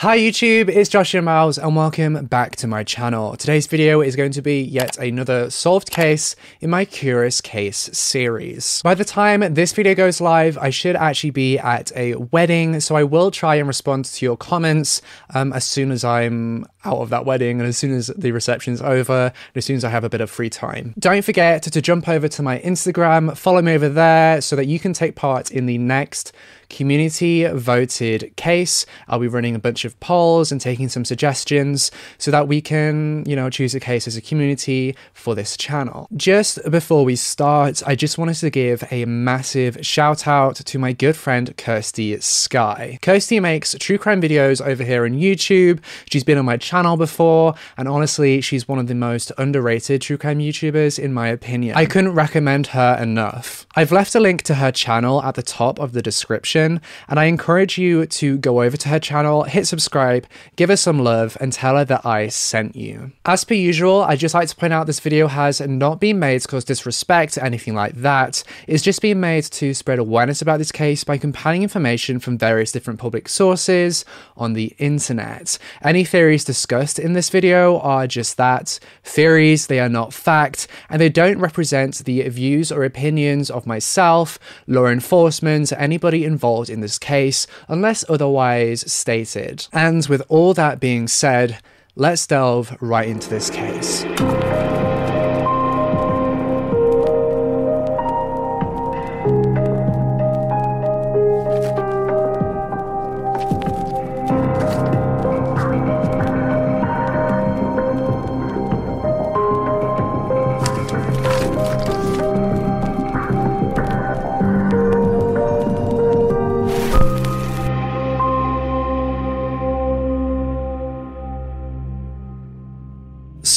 Hi 0.00 0.16
YouTube, 0.16 0.68
it's 0.68 0.88
Joshua 0.88 1.20
Miles 1.22 1.58
and 1.58 1.74
welcome 1.74 2.26
back 2.26 2.54
to 2.58 2.68
my 2.68 2.84
channel. 2.84 3.36
Today's 3.36 3.66
video 3.66 4.00
is 4.00 4.14
going 4.14 4.30
to 4.30 4.40
be 4.40 4.62
yet 4.62 4.96
another 4.96 5.50
solved 5.50 5.90
case 5.90 6.36
in 6.60 6.70
my 6.70 6.84
Curious 6.84 7.40
Case 7.40 7.90
series. 7.92 8.80
By 8.84 8.94
the 8.94 9.04
time 9.04 9.40
this 9.54 9.72
video 9.72 9.96
goes 9.96 10.20
live, 10.20 10.56
I 10.56 10.70
should 10.70 10.94
actually 10.94 11.32
be 11.32 11.58
at 11.58 11.90
a 11.96 12.14
wedding, 12.14 12.78
so 12.78 12.94
I 12.94 13.02
will 13.02 13.32
try 13.32 13.56
and 13.56 13.66
respond 13.66 14.04
to 14.04 14.24
your 14.24 14.36
comments 14.36 15.02
um, 15.34 15.52
as 15.52 15.64
soon 15.64 15.90
as 15.90 16.04
I'm 16.04 16.64
out 16.84 16.98
of 16.98 17.10
that 17.10 17.24
wedding 17.24 17.58
and 17.58 17.68
as 17.68 17.76
soon 17.76 17.92
as 17.92 18.06
the 18.06 18.30
reception's 18.30 18.80
over 18.80 19.32
and 19.32 19.56
as 19.56 19.64
soon 19.64 19.74
as 19.74 19.82
I 19.82 19.88
have 19.88 20.04
a 20.04 20.08
bit 20.08 20.20
of 20.20 20.30
free 20.30 20.48
time. 20.48 20.94
Don't 20.96 21.24
forget 21.24 21.64
to, 21.64 21.72
to 21.72 21.82
jump 21.82 22.08
over 22.08 22.28
to 22.28 22.40
my 22.40 22.60
Instagram, 22.60 23.36
follow 23.36 23.62
me 23.62 23.72
over 23.72 23.88
there 23.88 24.40
so 24.42 24.54
that 24.54 24.66
you 24.66 24.78
can 24.78 24.92
take 24.92 25.16
part 25.16 25.50
in 25.50 25.66
the 25.66 25.76
next 25.76 26.32
community 26.68 27.44
voted 27.46 28.34
case. 28.36 28.86
I'll 29.08 29.18
be 29.18 29.28
running 29.28 29.54
a 29.54 29.58
bunch 29.58 29.84
of 29.84 29.98
polls 30.00 30.52
and 30.52 30.60
taking 30.60 30.88
some 30.88 31.04
suggestions 31.04 31.90
so 32.18 32.30
that 32.30 32.48
we 32.48 32.60
can, 32.60 33.24
you 33.26 33.36
know, 33.36 33.50
choose 33.50 33.74
a 33.74 33.80
case 33.80 34.06
as 34.06 34.16
a 34.16 34.20
community 34.20 34.94
for 35.12 35.34
this 35.34 35.56
channel. 35.56 36.08
Just 36.16 36.58
before 36.70 37.04
we 37.04 37.16
start, 37.16 37.82
I 37.86 37.94
just 37.94 38.18
wanted 38.18 38.34
to 38.36 38.50
give 38.50 38.84
a 38.90 39.04
massive 39.04 39.78
shout 39.84 40.26
out 40.26 40.56
to 40.56 40.78
my 40.78 40.92
good 40.92 41.16
friend 41.16 41.56
Kirsty 41.56 42.20
Skye. 42.20 42.98
Kirsty 43.02 43.40
makes 43.40 43.74
true 43.78 43.98
crime 43.98 44.20
videos 44.20 44.64
over 44.64 44.84
here 44.84 45.04
on 45.04 45.12
YouTube. 45.12 45.80
She's 46.10 46.24
been 46.24 46.38
on 46.38 46.44
my 46.44 46.56
channel 46.56 46.96
before, 46.96 47.54
and 47.76 47.88
honestly, 47.88 48.40
she's 48.40 48.68
one 48.68 48.78
of 48.78 48.86
the 48.86 48.94
most 48.94 49.32
underrated 49.38 50.02
true 50.02 50.18
crime 50.18 50.38
YouTubers 50.38 50.98
in 50.98 51.12
my 51.12 51.28
opinion. 51.28 51.76
I 51.76 51.86
couldn't 51.86 52.14
recommend 52.14 52.68
her 52.68 52.98
enough. 53.00 53.66
I've 53.74 53.92
left 53.92 54.14
a 54.14 54.20
link 54.20 54.42
to 54.42 54.56
her 54.56 54.72
channel 54.72 55.22
at 55.22 55.34
the 55.34 55.42
top 55.42 55.78
of 55.78 55.92
the 55.92 56.02
description 56.02 56.57
And 56.66 56.80
I 57.08 57.24
encourage 57.24 57.78
you 57.78 58.06
to 58.06 58.38
go 58.38 58.62
over 58.62 58.76
to 58.76 58.88
her 58.88 58.98
channel, 58.98 59.44
hit 59.44 59.66
subscribe, 59.66 60.26
give 60.56 60.68
her 60.68 60.76
some 60.76 60.98
love, 60.98 61.36
and 61.40 61.52
tell 61.52 61.76
her 61.76 61.84
that 61.84 62.04
I 62.04 62.28
sent 62.28 62.76
you. 62.76 63.12
As 63.24 63.44
per 63.44 63.54
usual, 63.54 64.02
I'd 64.02 64.18
just 64.18 64.34
like 64.34 64.48
to 64.48 64.56
point 64.56 64.72
out 64.72 64.86
this 64.86 65.00
video 65.00 65.28
has 65.28 65.60
not 65.60 66.00
been 66.00 66.18
made 66.18 66.40
to 66.40 66.48
cause 66.48 66.64
disrespect, 66.64 67.38
or 67.38 67.44
anything 67.44 67.74
like 67.74 67.94
that. 67.96 68.42
It's 68.66 68.82
just 68.82 69.02
been 69.02 69.20
made 69.20 69.44
to 69.44 69.74
spread 69.74 69.98
awareness 69.98 70.42
about 70.42 70.58
this 70.58 70.72
case 70.72 71.04
by 71.04 71.18
compiling 71.18 71.62
information 71.62 72.18
from 72.18 72.38
various 72.38 72.72
different 72.72 72.98
public 72.98 73.28
sources 73.28 74.04
on 74.36 74.54
the 74.54 74.74
internet. 74.78 75.58
Any 75.82 76.04
theories 76.04 76.44
discussed 76.44 76.98
in 76.98 77.12
this 77.12 77.30
video 77.30 77.78
are 77.80 78.06
just 78.06 78.36
that 78.36 78.80
theories, 79.04 79.66
they 79.66 79.80
are 79.80 79.88
not 79.88 80.12
fact, 80.12 80.66
and 80.88 81.00
they 81.00 81.08
don't 81.08 81.38
represent 81.38 82.04
the 82.04 82.28
views 82.28 82.72
or 82.72 82.84
opinions 82.84 83.50
of 83.50 83.66
myself, 83.66 84.38
law 84.66 84.86
enforcement, 84.86 85.72
anybody 85.72 86.24
involved 86.24 86.47
involved 86.48 86.70
in 86.70 86.80
this 86.80 86.98
case 86.98 87.46
unless 87.68 88.04
otherwise 88.08 88.90
stated. 88.90 89.66
And 89.72 90.06
with 90.06 90.22
all 90.28 90.54
that 90.54 90.80
being 90.80 91.06
said, 91.06 91.58
let's 91.94 92.26
delve 92.26 92.74
right 92.80 93.08
into 93.08 93.28
this 93.28 93.50
case. 93.50 94.04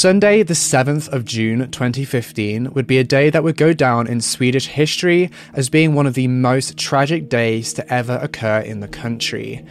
Sunday, 0.01 0.41
the 0.41 0.55
7th 0.55 1.09
of 1.09 1.25
June 1.25 1.69
2015, 1.69 2.73
would 2.73 2.87
be 2.87 2.97
a 2.97 3.03
day 3.03 3.29
that 3.29 3.43
would 3.43 3.55
go 3.55 3.71
down 3.71 4.07
in 4.07 4.19
Swedish 4.19 4.65
history 4.65 5.29
as 5.53 5.69
being 5.69 5.93
one 5.93 6.07
of 6.07 6.15
the 6.15 6.27
most 6.27 6.75
tragic 6.75 7.29
days 7.29 7.71
to 7.73 7.93
ever 7.93 8.17
occur 8.19 8.61
in 8.61 8.79
the 8.79 8.87
country. 8.87 9.63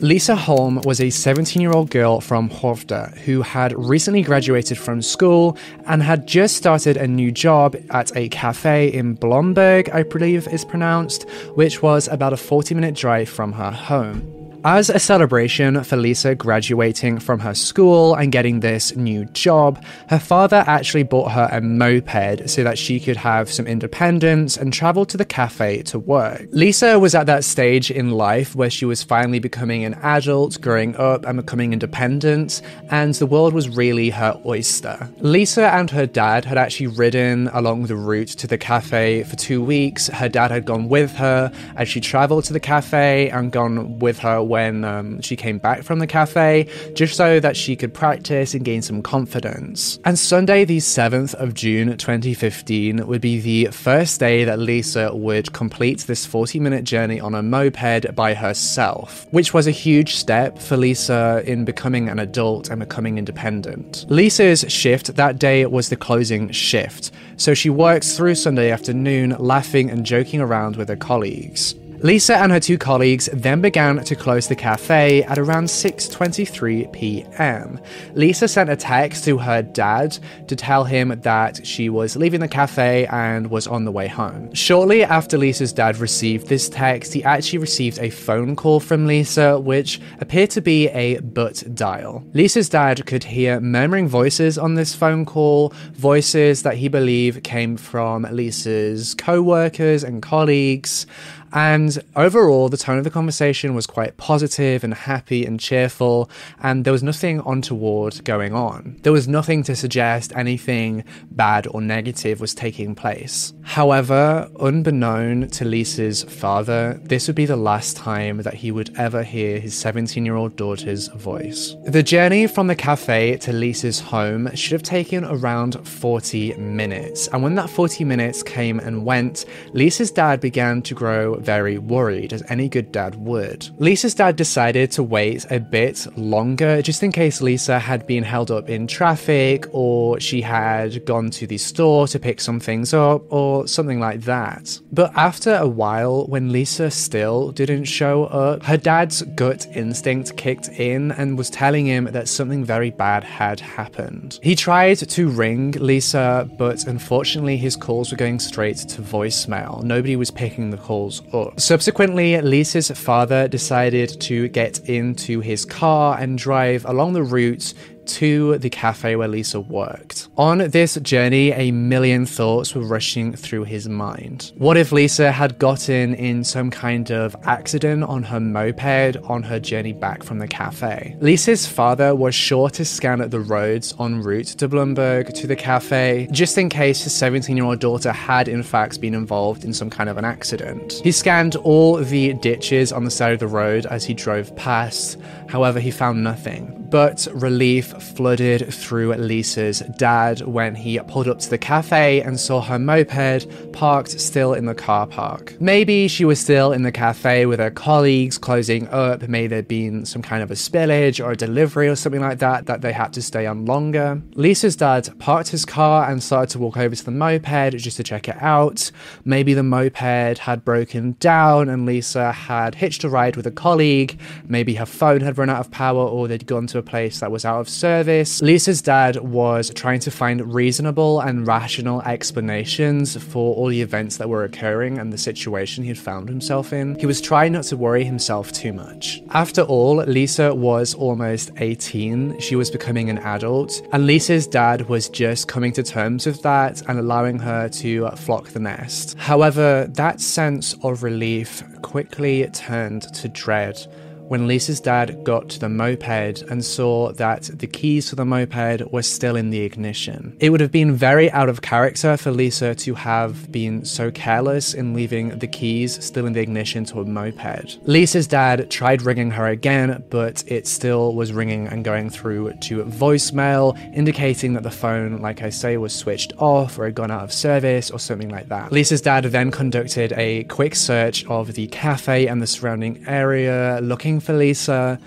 Lisa 0.00 0.36
Holm 0.36 0.82
was 0.84 1.00
a 1.00 1.08
17 1.08 1.62
year 1.62 1.72
old 1.72 1.88
girl 1.88 2.20
from 2.20 2.50
Hovda 2.50 3.16
who 3.20 3.40
had 3.40 3.72
recently 3.78 4.20
graduated 4.20 4.76
from 4.76 5.00
school 5.00 5.56
and 5.86 6.02
had 6.02 6.26
just 6.28 6.58
started 6.58 6.98
a 6.98 7.08
new 7.08 7.32
job 7.32 7.74
at 7.88 8.14
a 8.14 8.28
cafe 8.28 8.92
in 8.92 9.14
Blomberg, 9.14 9.88
I 9.88 10.02
believe 10.02 10.48
is 10.48 10.66
pronounced, 10.66 11.26
which 11.54 11.80
was 11.80 12.08
about 12.08 12.34
a 12.34 12.36
40 12.36 12.74
minute 12.74 12.94
drive 12.94 13.30
from 13.30 13.52
her 13.52 13.70
home. 13.70 14.37
As 14.64 14.90
a 14.90 14.98
celebration 14.98 15.84
for 15.84 15.96
Lisa 15.96 16.34
graduating 16.34 17.20
from 17.20 17.38
her 17.38 17.54
school 17.54 18.16
and 18.16 18.32
getting 18.32 18.58
this 18.58 18.96
new 18.96 19.24
job, 19.26 19.82
her 20.08 20.18
father 20.18 20.64
actually 20.66 21.04
bought 21.04 21.30
her 21.30 21.48
a 21.52 21.60
moped 21.60 22.50
so 22.50 22.64
that 22.64 22.76
she 22.76 22.98
could 22.98 23.16
have 23.16 23.52
some 23.52 23.68
independence 23.68 24.56
and 24.56 24.72
travel 24.72 25.06
to 25.06 25.16
the 25.16 25.24
cafe 25.24 25.82
to 25.82 25.98
work. 26.00 26.48
Lisa 26.50 26.98
was 26.98 27.14
at 27.14 27.26
that 27.26 27.44
stage 27.44 27.92
in 27.92 28.10
life 28.10 28.56
where 28.56 28.68
she 28.68 28.84
was 28.84 29.00
finally 29.00 29.38
becoming 29.38 29.84
an 29.84 29.94
adult, 30.02 30.60
growing 30.60 30.96
up, 30.96 31.24
and 31.24 31.36
becoming 31.36 31.72
independent, 31.72 32.60
and 32.90 33.14
the 33.14 33.26
world 33.26 33.54
was 33.54 33.68
really 33.68 34.10
her 34.10 34.40
oyster. 34.44 35.08
Lisa 35.18 35.72
and 35.72 35.88
her 35.90 36.06
dad 36.06 36.44
had 36.44 36.58
actually 36.58 36.88
ridden 36.88 37.46
along 37.52 37.84
the 37.84 37.96
route 37.96 38.28
to 38.28 38.48
the 38.48 38.58
cafe 38.58 39.22
for 39.22 39.36
two 39.36 39.62
weeks. 39.62 40.08
Her 40.08 40.28
dad 40.28 40.50
had 40.50 40.64
gone 40.64 40.88
with 40.88 41.12
her 41.12 41.52
as 41.76 41.88
she 41.88 42.00
traveled 42.00 42.44
to 42.44 42.52
the 42.52 42.60
cafe 42.60 43.30
and 43.30 43.52
gone 43.52 44.00
with 44.00 44.18
her 44.18 44.48
when 44.58 44.84
um, 44.84 45.20
she 45.20 45.36
came 45.36 45.58
back 45.58 45.84
from 45.84 46.00
the 46.00 46.06
cafe, 46.06 46.66
just 46.94 47.14
so 47.14 47.38
that 47.38 47.56
she 47.56 47.76
could 47.76 47.94
practice 47.94 48.54
and 48.54 48.64
gain 48.64 48.82
some 48.82 49.00
confidence. 49.02 50.00
And 50.04 50.18
Sunday, 50.18 50.64
the 50.64 50.78
7th 50.78 51.34
of 51.34 51.54
June 51.54 51.96
2015, 51.96 53.06
would 53.06 53.20
be 53.20 53.38
the 53.38 53.70
first 53.70 54.18
day 54.18 54.42
that 54.42 54.58
Lisa 54.58 55.14
would 55.14 55.52
complete 55.52 56.00
this 56.00 56.26
40 56.26 56.58
minute 56.58 56.82
journey 56.82 57.20
on 57.20 57.36
a 57.36 57.42
moped 57.42 58.16
by 58.16 58.34
herself, 58.34 59.28
which 59.30 59.54
was 59.54 59.68
a 59.68 59.80
huge 59.86 60.16
step 60.16 60.58
for 60.58 60.76
Lisa 60.76 61.40
in 61.46 61.64
becoming 61.64 62.08
an 62.08 62.18
adult 62.18 62.68
and 62.68 62.80
becoming 62.80 63.16
independent. 63.16 64.06
Lisa's 64.08 64.64
shift 64.68 65.14
that 65.14 65.38
day 65.38 65.66
was 65.66 65.88
the 65.88 65.96
closing 65.96 66.50
shift, 66.50 67.12
so 67.36 67.54
she 67.54 67.70
works 67.70 68.16
through 68.16 68.34
Sunday 68.34 68.72
afternoon 68.72 69.36
laughing 69.38 69.88
and 69.88 70.04
joking 70.04 70.40
around 70.40 70.74
with 70.74 70.88
her 70.88 70.96
colleagues. 70.96 71.76
Lisa 72.00 72.36
and 72.36 72.52
her 72.52 72.60
two 72.60 72.78
colleagues 72.78 73.28
then 73.32 73.60
began 73.60 74.04
to 74.04 74.14
close 74.14 74.46
the 74.46 74.54
cafe 74.54 75.24
at 75.24 75.36
around 75.36 75.64
6:23 75.64 76.92
p.m. 76.92 77.80
Lisa 78.14 78.46
sent 78.46 78.70
a 78.70 78.76
text 78.76 79.24
to 79.24 79.36
her 79.38 79.62
dad 79.62 80.16
to 80.46 80.54
tell 80.54 80.84
him 80.84 81.08
that 81.22 81.66
she 81.66 81.88
was 81.88 82.14
leaving 82.14 82.38
the 82.38 82.46
cafe 82.46 83.06
and 83.06 83.50
was 83.50 83.66
on 83.66 83.84
the 83.84 83.90
way 83.90 84.06
home. 84.06 84.54
Shortly 84.54 85.02
after 85.02 85.36
Lisa's 85.36 85.72
dad 85.72 85.96
received 85.96 86.46
this 86.46 86.68
text, 86.68 87.12
he 87.12 87.24
actually 87.24 87.58
received 87.58 87.98
a 87.98 88.10
phone 88.10 88.54
call 88.54 88.78
from 88.78 89.08
Lisa 89.08 89.58
which 89.58 90.00
appeared 90.20 90.50
to 90.50 90.60
be 90.60 90.88
a 90.90 91.18
butt 91.18 91.64
dial. 91.74 92.22
Lisa's 92.32 92.68
dad 92.68 93.06
could 93.06 93.24
hear 93.24 93.60
murmuring 93.60 94.06
voices 94.06 94.56
on 94.56 94.74
this 94.74 94.94
phone 94.94 95.26
call, 95.26 95.72
voices 95.94 96.62
that 96.62 96.76
he 96.76 96.86
believed 96.86 97.42
came 97.42 97.76
from 97.76 98.22
Lisa's 98.30 99.14
co-workers 99.14 100.04
and 100.04 100.22
colleagues. 100.22 101.04
And 101.52 101.98
overall, 102.14 102.68
the 102.68 102.76
tone 102.76 102.98
of 102.98 103.04
the 103.04 103.10
conversation 103.10 103.74
was 103.74 103.86
quite 103.86 104.16
positive 104.16 104.84
and 104.84 104.94
happy 104.94 105.46
and 105.46 105.58
cheerful, 105.58 106.30
and 106.62 106.84
there 106.84 106.92
was 106.92 107.02
nothing 107.02 107.42
untoward 107.46 108.24
going 108.24 108.54
on. 108.54 108.98
There 109.02 109.12
was 109.12 109.28
nothing 109.28 109.62
to 109.64 109.76
suggest 109.76 110.32
anything 110.34 111.04
bad 111.30 111.66
or 111.70 111.80
negative 111.80 112.40
was 112.40 112.54
taking 112.54 112.94
place. 112.94 113.52
However, 113.62 114.50
unbeknown 114.60 115.48
to 115.50 115.64
Lisa's 115.64 116.22
father, 116.24 117.00
this 117.02 117.26
would 117.26 117.36
be 117.36 117.46
the 117.46 117.56
last 117.56 117.96
time 117.96 118.38
that 118.38 118.54
he 118.54 118.70
would 118.70 118.96
ever 118.98 119.22
hear 119.22 119.60
his 119.60 119.74
17 119.74 120.24
year 120.24 120.36
old 120.36 120.56
daughter's 120.56 121.08
voice. 121.08 121.74
The 121.84 122.02
journey 122.02 122.46
from 122.46 122.66
the 122.66 122.76
cafe 122.76 123.36
to 123.38 123.52
Lisa's 123.52 124.00
home 124.00 124.54
should 124.54 124.72
have 124.72 124.82
taken 124.82 125.24
around 125.24 125.86
40 125.86 126.54
minutes, 126.54 127.28
and 127.28 127.42
when 127.42 127.54
that 127.54 127.70
40 127.70 128.04
minutes 128.04 128.42
came 128.42 128.80
and 128.80 129.04
went, 129.04 129.44
Lisa's 129.72 130.10
dad 130.10 130.40
began 130.40 130.82
to 130.82 130.94
grow 130.94 131.37
very 131.42 131.78
worried, 131.78 132.32
as 132.32 132.42
any 132.48 132.68
good 132.68 132.92
dad 132.92 133.14
would. 133.16 133.68
Lisa's 133.78 134.14
dad 134.14 134.36
decided 134.36 134.90
to 134.92 135.02
wait 135.02 135.46
a 135.50 135.60
bit 135.60 136.06
longer 136.16 136.82
just 136.82 137.02
in 137.02 137.12
case 137.12 137.40
Lisa 137.40 137.78
had 137.78 138.06
been 138.06 138.24
held 138.24 138.50
up 138.50 138.68
in 138.68 138.86
traffic 138.86 139.66
or 139.72 140.20
she 140.20 140.40
had 140.40 141.04
gone 141.04 141.30
to 141.30 141.46
the 141.46 141.58
store 141.58 142.06
to 142.08 142.18
pick 142.18 142.40
some 142.40 142.60
things 142.60 142.94
up 142.94 143.22
or 143.32 143.66
something 143.66 144.00
like 144.00 144.22
that. 144.22 144.80
But 144.92 145.12
after 145.16 145.54
a 145.54 145.66
while, 145.66 146.26
when 146.26 146.52
Lisa 146.52 146.90
still 146.90 147.52
didn't 147.52 147.84
show 147.84 148.24
up, 148.24 148.62
her 148.64 148.76
dad's 148.76 149.22
gut 149.22 149.66
instinct 149.74 150.36
kicked 150.36 150.68
in 150.68 151.12
and 151.12 151.38
was 151.38 151.50
telling 151.50 151.86
him 151.86 152.04
that 152.06 152.28
something 152.28 152.64
very 152.64 152.90
bad 152.90 153.24
had 153.24 153.60
happened. 153.60 154.38
He 154.42 154.54
tried 154.54 154.98
to 154.98 155.28
ring 155.28 155.72
Lisa, 155.72 156.48
but 156.58 156.86
unfortunately 156.86 157.56
his 157.56 157.76
calls 157.76 158.10
were 158.10 158.16
going 158.16 158.38
straight 158.38 158.76
to 158.78 159.02
voicemail. 159.02 159.82
Nobody 159.82 160.16
was 160.16 160.30
picking 160.30 160.70
the 160.70 160.76
calls 160.76 161.20
up. 161.34 161.60
Subsequently, 161.60 162.40
Lisa's 162.40 162.90
father 162.90 163.48
decided 163.48 164.20
to 164.22 164.48
get 164.48 164.88
into 164.88 165.40
his 165.40 165.64
car 165.64 166.18
and 166.18 166.38
drive 166.38 166.84
along 166.84 167.12
the 167.12 167.22
route 167.22 167.74
to 168.08 168.58
the 168.58 168.70
cafe 168.70 169.16
where 169.16 169.28
Lisa 169.28 169.60
worked. 169.60 170.28
On 170.36 170.58
this 170.58 170.94
journey, 170.96 171.52
a 171.52 171.70
million 171.70 172.26
thoughts 172.26 172.74
were 172.74 172.82
rushing 172.82 173.34
through 173.34 173.64
his 173.64 173.88
mind. 173.88 174.52
What 174.56 174.76
if 174.76 174.92
Lisa 174.92 175.32
had 175.32 175.58
gotten 175.58 176.14
in 176.14 176.44
some 176.44 176.70
kind 176.70 177.10
of 177.10 177.36
accident 177.44 178.04
on 178.04 178.22
her 178.24 178.40
moped 178.40 179.16
on 179.24 179.42
her 179.42 179.60
journey 179.60 179.92
back 179.92 180.22
from 180.22 180.38
the 180.38 180.48
cafe? 180.48 181.16
Lisa's 181.20 181.66
father 181.66 182.14
was 182.14 182.34
sure 182.34 182.70
to 182.70 182.84
scan 182.84 183.28
the 183.28 183.40
roads 183.40 183.94
en 184.00 184.22
route 184.22 184.46
to 184.46 184.68
Blomberg 184.68 185.34
to 185.34 185.46
the 185.46 185.56
cafe, 185.56 186.28
just 186.30 186.56
in 186.58 186.68
case 186.68 187.02
his 187.02 187.14
17 187.14 187.56
year 187.56 187.66
old 187.66 187.80
daughter 187.80 188.12
had 188.12 188.48
in 188.48 188.62
fact 188.62 189.00
been 189.00 189.14
involved 189.14 189.64
in 189.64 189.72
some 189.72 189.90
kind 189.90 190.08
of 190.08 190.16
an 190.16 190.24
accident. 190.24 190.94
He 191.02 191.12
scanned 191.12 191.56
all 191.56 191.96
the 191.96 192.34
ditches 192.34 192.92
on 192.92 193.04
the 193.04 193.10
side 193.10 193.32
of 193.32 193.40
the 193.40 193.46
road 193.46 193.86
as 193.86 194.04
he 194.04 194.14
drove 194.14 194.54
past, 194.56 195.18
however, 195.48 195.80
he 195.80 195.90
found 195.90 196.22
nothing. 196.22 196.74
But 196.90 197.28
relief 197.32 197.97
flooded 198.02 198.72
through 198.72 199.14
Lisa's 199.14 199.80
dad 199.96 200.40
when 200.42 200.74
he 200.74 200.98
pulled 201.00 201.28
up 201.28 201.38
to 201.40 201.50
the 201.50 201.58
cafe 201.58 202.20
and 202.20 202.38
saw 202.38 202.60
her 202.60 202.78
moped 202.78 203.46
parked 203.72 204.18
still 204.20 204.54
in 204.54 204.66
the 204.66 204.74
car 204.74 205.06
park. 205.06 205.54
Maybe 205.60 206.08
she 206.08 206.24
was 206.24 206.40
still 206.40 206.72
in 206.72 206.82
the 206.82 206.92
cafe 206.92 207.46
with 207.46 207.58
her 207.60 207.70
colleagues 207.70 208.38
closing 208.38 208.88
up, 208.88 209.28
maybe 209.28 209.48
there'd 209.48 209.68
been 209.68 210.04
some 210.04 210.22
kind 210.22 210.42
of 210.42 210.50
a 210.50 210.54
spillage 210.54 211.24
or 211.24 211.32
a 211.32 211.36
delivery 211.36 211.88
or 211.88 211.96
something 211.96 212.20
like 212.20 212.38
that 212.38 212.66
that 212.66 212.80
they 212.80 212.92
had 212.92 213.12
to 213.14 213.22
stay 213.22 213.46
on 213.46 213.66
longer. 213.66 214.20
Lisa's 214.34 214.76
dad 214.76 215.08
parked 215.18 215.48
his 215.48 215.64
car 215.64 216.10
and 216.10 216.22
started 216.22 216.50
to 216.50 216.58
walk 216.58 216.76
over 216.76 216.94
to 216.94 217.04
the 217.04 217.10
moped 217.10 217.76
just 217.76 217.96
to 217.96 218.02
check 218.02 218.28
it 218.28 218.40
out. 218.40 218.90
Maybe 219.24 219.54
the 219.54 219.62
moped 219.62 220.38
had 220.38 220.64
broken 220.64 221.16
down 221.20 221.68
and 221.68 221.86
Lisa 221.86 222.32
had 222.32 222.74
hitched 222.74 223.04
a 223.04 223.08
ride 223.08 223.36
with 223.36 223.46
a 223.46 223.50
colleague. 223.50 224.18
Maybe 224.46 224.74
her 224.74 224.86
phone 224.86 225.20
had 225.20 225.38
run 225.38 225.50
out 225.50 225.60
of 225.60 225.70
power 225.70 226.04
or 226.06 226.28
they'd 226.28 226.46
gone 226.46 226.66
to 226.68 226.78
a 226.78 226.82
place 226.82 227.20
that 227.20 227.30
was 227.30 227.44
out 227.44 227.60
of 227.60 227.68
service. 227.78 228.42
Lisa's 228.42 228.82
dad 228.82 229.16
was 229.16 229.70
trying 229.70 230.00
to 230.00 230.10
find 230.10 230.52
reasonable 230.52 231.20
and 231.20 231.46
rational 231.46 232.02
explanations 232.02 233.16
for 233.22 233.54
all 233.54 233.68
the 233.68 233.80
events 233.80 234.16
that 234.16 234.28
were 234.28 234.44
occurring 234.44 234.98
and 234.98 235.12
the 235.12 235.18
situation 235.18 235.84
he 235.84 235.88
had 235.88 235.98
found 235.98 236.28
himself 236.28 236.72
in. 236.72 236.98
He 236.98 237.06
was 237.06 237.20
trying 237.20 237.52
not 237.52 237.64
to 237.64 237.76
worry 237.76 238.04
himself 238.04 238.52
too 238.52 238.72
much. 238.72 239.22
After 239.30 239.62
all, 239.62 239.96
Lisa 239.96 240.54
was 240.54 240.94
almost 240.94 241.52
18, 241.58 242.40
she 242.40 242.56
was 242.56 242.70
becoming 242.70 243.10
an 243.10 243.18
adult, 243.18 243.80
and 243.92 244.06
Lisa's 244.06 244.46
dad 244.46 244.88
was 244.88 245.08
just 245.08 245.46
coming 245.46 245.72
to 245.72 245.82
terms 245.82 246.26
with 246.26 246.42
that 246.42 246.82
and 246.88 246.98
allowing 246.98 247.38
her 247.38 247.68
to 247.68 248.10
flock 248.16 248.48
the 248.48 248.60
nest. 248.60 249.16
However, 249.18 249.86
that 249.90 250.20
sense 250.20 250.74
of 250.82 251.02
relief 251.02 251.62
quickly 251.82 252.48
turned 252.52 253.02
to 253.14 253.28
dread 253.28 253.86
when 254.28 254.46
Lisa's 254.46 254.80
dad 254.80 255.24
got 255.24 255.48
to 255.48 255.58
the 255.58 255.68
moped 255.68 256.42
and 256.42 256.64
saw 256.64 257.12
that 257.12 257.44
the 257.54 257.66
keys 257.66 258.08
to 258.10 258.16
the 258.16 258.24
moped 258.24 258.92
were 258.92 259.02
still 259.02 259.36
in 259.36 259.50
the 259.50 259.60
ignition. 259.60 260.36
It 260.38 260.50
would 260.50 260.60
have 260.60 260.70
been 260.70 260.94
very 260.94 261.30
out 261.32 261.48
of 261.48 261.62
character 261.62 262.16
for 262.16 262.30
Lisa 262.30 262.74
to 262.74 262.94
have 262.94 263.50
been 263.50 263.84
so 263.84 264.10
careless 264.10 264.74
in 264.74 264.94
leaving 264.94 265.38
the 265.38 265.46
keys 265.46 266.04
still 266.04 266.26
in 266.26 266.34
the 266.34 266.40
ignition 266.40 266.84
to 266.86 267.00
a 267.00 267.04
moped. 267.04 267.78
Lisa's 267.84 268.26
dad 268.26 268.70
tried 268.70 269.02
ringing 269.02 269.30
her 269.30 269.46
again, 269.46 270.04
but 270.10 270.44
it 270.46 270.66
still 270.66 271.14
was 271.14 271.32
ringing 271.32 271.66
and 271.68 271.84
going 271.84 272.10
through 272.10 272.52
to 272.60 272.84
voicemail, 272.84 273.76
indicating 273.94 274.52
that 274.54 274.62
the 274.62 274.70
phone, 274.70 275.18
like 275.18 275.42
I 275.42 275.50
say, 275.50 275.76
was 275.78 275.94
switched 275.94 276.34
off 276.36 276.78
or 276.78 276.84
had 276.84 276.94
gone 276.94 277.10
out 277.10 277.22
of 277.22 277.32
service 277.32 277.90
or 277.90 277.98
something 277.98 278.28
like 278.28 278.48
that. 278.48 278.72
Lisa's 278.72 279.00
dad 279.00 279.24
then 279.24 279.50
conducted 279.50 280.12
a 280.12 280.44
quick 280.44 280.74
search 280.74 281.24
of 281.26 281.54
the 281.54 281.66
cafe 281.68 282.26
and 282.26 282.42
the 282.42 282.46
surrounding 282.46 283.02
area, 283.06 283.80
looking 283.82 284.17
looking 284.18 284.26
for 284.26 284.38
Lisa. 284.38 284.98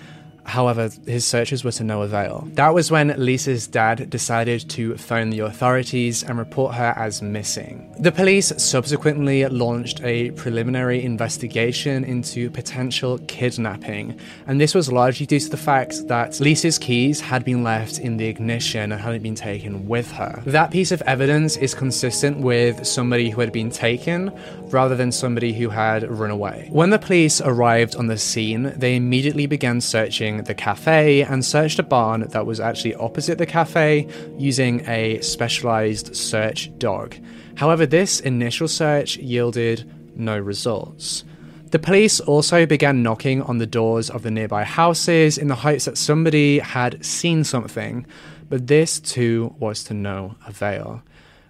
However, 0.44 0.90
his 1.06 1.26
searches 1.26 1.64
were 1.64 1.72
to 1.72 1.84
no 1.84 2.02
avail. 2.02 2.48
That 2.54 2.74
was 2.74 2.90
when 2.90 3.14
Lisa's 3.16 3.66
dad 3.66 4.10
decided 4.10 4.68
to 4.70 4.96
phone 4.96 5.30
the 5.30 5.40
authorities 5.40 6.22
and 6.22 6.38
report 6.38 6.74
her 6.74 6.92
as 6.96 7.22
missing. 7.22 7.94
The 7.98 8.12
police 8.12 8.52
subsequently 8.56 9.46
launched 9.46 10.02
a 10.02 10.30
preliminary 10.32 11.04
investigation 11.04 12.04
into 12.04 12.50
potential 12.50 13.18
kidnapping, 13.28 14.18
and 14.46 14.60
this 14.60 14.74
was 14.74 14.90
largely 14.90 15.26
due 15.26 15.40
to 15.40 15.48
the 15.48 15.56
fact 15.56 16.08
that 16.08 16.40
Lisa's 16.40 16.78
keys 16.78 17.20
had 17.20 17.44
been 17.44 17.62
left 17.62 17.98
in 17.98 18.16
the 18.16 18.26
ignition 18.26 18.92
and 18.92 19.00
hadn't 19.00 19.22
been 19.22 19.34
taken 19.34 19.86
with 19.86 20.10
her. 20.12 20.42
That 20.46 20.70
piece 20.70 20.92
of 20.92 21.02
evidence 21.02 21.56
is 21.56 21.74
consistent 21.74 22.38
with 22.38 22.86
somebody 22.86 23.30
who 23.30 23.40
had 23.40 23.52
been 23.52 23.70
taken 23.70 24.32
rather 24.70 24.96
than 24.96 25.12
somebody 25.12 25.52
who 25.52 25.68
had 25.68 26.08
run 26.10 26.30
away. 26.30 26.68
When 26.70 26.90
the 26.90 26.98
police 26.98 27.40
arrived 27.40 27.94
on 27.96 28.06
the 28.06 28.18
scene, 28.18 28.72
they 28.76 28.96
immediately 28.96 29.46
began 29.46 29.80
searching 29.80 30.31
the 30.38 30.54
cafe 30.54 31.22
and 31.22 31.44
searched 31.44 31.78
a 31.78 31.82
barn 31.82 32.22
that 32.28 32.46
was 32.46 32.60
actually 32.60 32.94
opposite 32.94 33.38
the 33.38 33.46
cafe 33.46 34.08
using 34.38 34.86
a 34.88 35.20
specialized 35.20 36.14
search 36.16 36.76
dog. 36.78 37.16
However, 37.56 37.86
this 37.86 38.20
initial 38.20 38.68
search 38.68 39.16
yielded 39.16 39.90
no 40.16 40.38
results. 40.38 41.24
The 41.70 41.78
police 41.78 42.20
also 42.20 42.66
began 42.66 43.02
knocking 43.02 43.40
on 43.42 43.58
the 43.58 43.66
doors 43.66 44.10
of 44.10 44.22
the 44.22 44.30
nearby 44.30 44.64
houses 44.64 45.38
in 45.38 45.48
the 45.48 45.54
hopes 45.54 45.86
that 45.86 45.96
somebody 45.96 46.58
had 46.58 47.02
seen 47.04 47.44
something, 47.44 48.06
but 48.50 48.66
this 48.66 49.00
too 49.00 49.54
was 49.58 49.82
to 49.84 49.94
no 49.94 50.36
avail. 50.46 51.02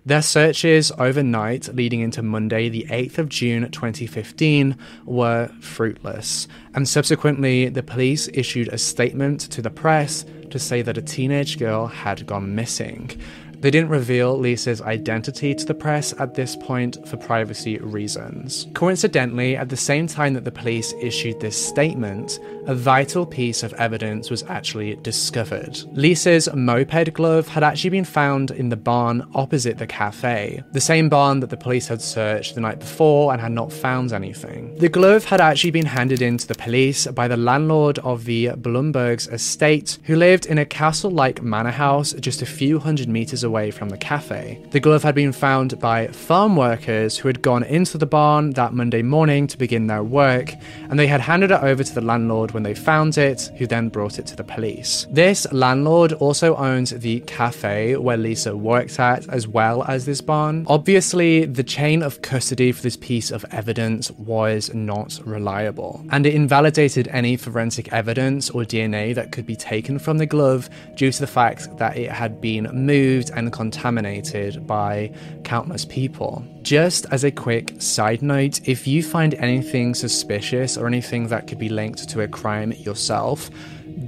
Their 0.05 0.23
searches 0.23 0.91
overnight 0.99 1.73
leading 1.77 2.01
into 2.01 2.25
Monday, 2.25 2.69
the 2.69 2.87
8th 2.91 3.19
of 3.19 3.29
June 3.29 3.71
2015, 3.71 4.77
were 5.05 5.49
fruitless, 5.61 6.49
and 6.75 6.89
subsequently, 6.89 7.69
the 7.69 7.85
police 7.85 8.29
issued 8.35 8.67
a 8.69 8.79
statement 8.79 9.43
to 9.53 9.63
the 9.63 9.71
press 9.71 10.25
to 10.51 10.59
say 10.59 10.83
that 10.83 10.99
a 10.99 11.03
teenage 11.03 11.57
girl 11.57 11.87
had 11.87 12.27
gone 12.27 12.53
missing. 12.53 13.11
They 13.63 13.71
didn't 13.71 13.91
reveal 13.91 14.37
Lisa's 14.37 14.83
identity 14.83 15.55
to 15.55 15.65
the 15.65 15.73
press 15.73 16.13
at 16.19 16.35
this 16.35 16.57
point 16.57 17.07
for 17.07 17.17
privacy 17.17 17.79
reasons. 17.79 18.67
Coincidentally, 18.75 19.57
at 19.57 19.69
the 19.69 19.77
same 19.77 20.09
time 20.09 20.35
that 20.35 20.45
the 20.45 20.51
police 20.51 20.93
issued 21.01 21.39
this 21.39 21.65
statement, 21.65 22.41
a 22.67 22.75
vital 22.75 23.25
piece 23.25 23.63
of 23.63 23.73
evidence 23.75 24.31
was 24.31 24.43
actually 24.49 24.97
discovered. 24.97 25.79
Lisa's 25.93 26.49
moped 26.53 27.15
glove 27.15 27.47
had 27.47 27.63
actually 27.63 27.91
been 27.91 28.05
found 28.05 28.51
in 28.51 28.69
the 28.69 28.77
barn 28.77 29.25
opposite 29.33 29.79
the 29.79 29.87
cafe, 29.87 30.61
the 30.73 30.81
same 30.81 31.09
barn 31.09 31.39
that 31.39 31.51
the 31.51 31.57
police 31.57 31.87
had 31.87 32.03
searched 32.03 32.57
the 32.57 32.61
night 32.61 32.81
before 32.81 33.33
and 33.33 33.41
had 33.41 33.53
not 33.53 33.73
found 33.73 34.13
anything. 34.13 34.77
The 34.79 34.89
glove 34.89 35.25
had 35.25 35.41
actually 35.41 35.71
been 35.71 35.87
handed 35.87 36.21
in 36.21 36.37
to 36.39 36.49
the 36.49 36.57
police 36.57 37.07
by 37.07 37.29
the 37.29 37.37
landlord 37.37 38.01
of 38.01 38.25
the 38.25 38.51
Blomberg's 38.57 39.29
estate, 39.29 39.99
who 40.03 40.17
lived 40.17 40.47
in 40.47 40.59
a 40.59 40.67
castle 40.67 41.13
like 41.13 41.43
manor 41.43 41.71
house 41.71 42.13
just 42.15 42.43
a 42.43 42.47
few 42.47 42.81
hundred 42.81 43.09
meters 43.09 43.45
away 43.45 43.52
away 43.53 43.71
from 43.71 43.91
the 43.91 43.99
cafe. 43.99 44.59
The 44.71 44.81
glove 44.81 45.03
had 45.03 45.15
been 45.15 45.33
found 45.33 45.79
by 45.79 46.07
farm 46.07 46.57
workers 46.57 47.19
who 47.19 47.29
had 47.29 47.43
gone 47.43 47.65
into 47.65 47.99
the 47.99 48.07
barn 48.07 48.53
that 48.53 48.73
Monday 48.73 49.03
morning 49.03 49.47
to 49.49 49.59
begin 49.59 49.89
their 49.89 50.03
work, 50.03 50.55
and 50.89 50.99
they 50.99 51.07
had 51.07 51.21
handed 51.21 51.51
it 51.51 51.63
over 51.63 51.85
to 51.85 51.95
the 51.95 52.01
landlord 52.01 52.53
when 52.53 52.63
they 52.63 52.75
found 52.75 53.19
it, 53.19 53.51
who 53.59 53.67
then 53.67 53.91
brought 53.91 54.19
it 54.19 54.25
to 54.29 54.37
the 54.37 54.43
police. 54.43 55.07
This 55.11 55.47
landlord 55.53 56.15
also 56.15 56.57
owns 56.57 56.93
the 56.93 57.21
cafe 57.21 57.95
where 57.97 58.17
Lisa 58.17 58.57
worked 58.57 58.99
at, 58.99 59.29
as 59.29 59.47
well 59.47 59.83
as 59.85 60.07
this 60.07 60.23
barn. 60.23 60.65
Obviously, 60.67 61.45
the 61.45 61.63
chain 61.63 62.03
of 62.03 62.23
custody 62.23 62.73
for 62.73 62.83
this 62.83 62.97
piece 62.97 63.31
of 63.31 63.45
evidence 63.51 64.11
was 64.13 64.73
not 64.73 65.21
reliable, 65.27 66.03
and 66.11 66.25
it 66.25 66.35
invalidated 66.35 67.07
any 67.09 67.37
forensic 67.37 67.93
evidence 67.93 68.49
or 68.49 68.63
DNA 68.63 69.15
that 69.15 69.31
could 69.31 69.45
be 69.45 69.57
taken 69.57 69.99
from 69.99 70.17
the 70.17 70.25
glove 70.25 70.71
due 70.95 71.13
to 71.13 71.21
the 71.21 71.27
fact 71.27 71.77
that 71.77 71.99
it 71.99 72.11
had 72.11 72.41
been 72.41 72.65
moved 72.73 73.31
and 73.35 73.42
and 73.43 73.53
contaminated 73.53 74.67
by 74.67 75.13
countless 75.45 75.85
people. 75.85 76.45
Just 76.63 77.07
as 77.11 77.25
a 77.25 77.31
quick 77.31 77.75
side 77.81 78.23
note, 78.23 78.67
if 78.69 78.87
you 78.87 79.03
find 79.03 79.35
anything 79.35 79.95
suspicious 79.95 80.77
or 80.77 80.87
anything 80.87 81.29
that 81.29 81.47
could 81.47 81.59
be 81.59 81.69
linked 81.69 82.09
to 82.09 82.21
a 82.21 82.29
crime 82.29 82.73
yourself, 82.73 83.51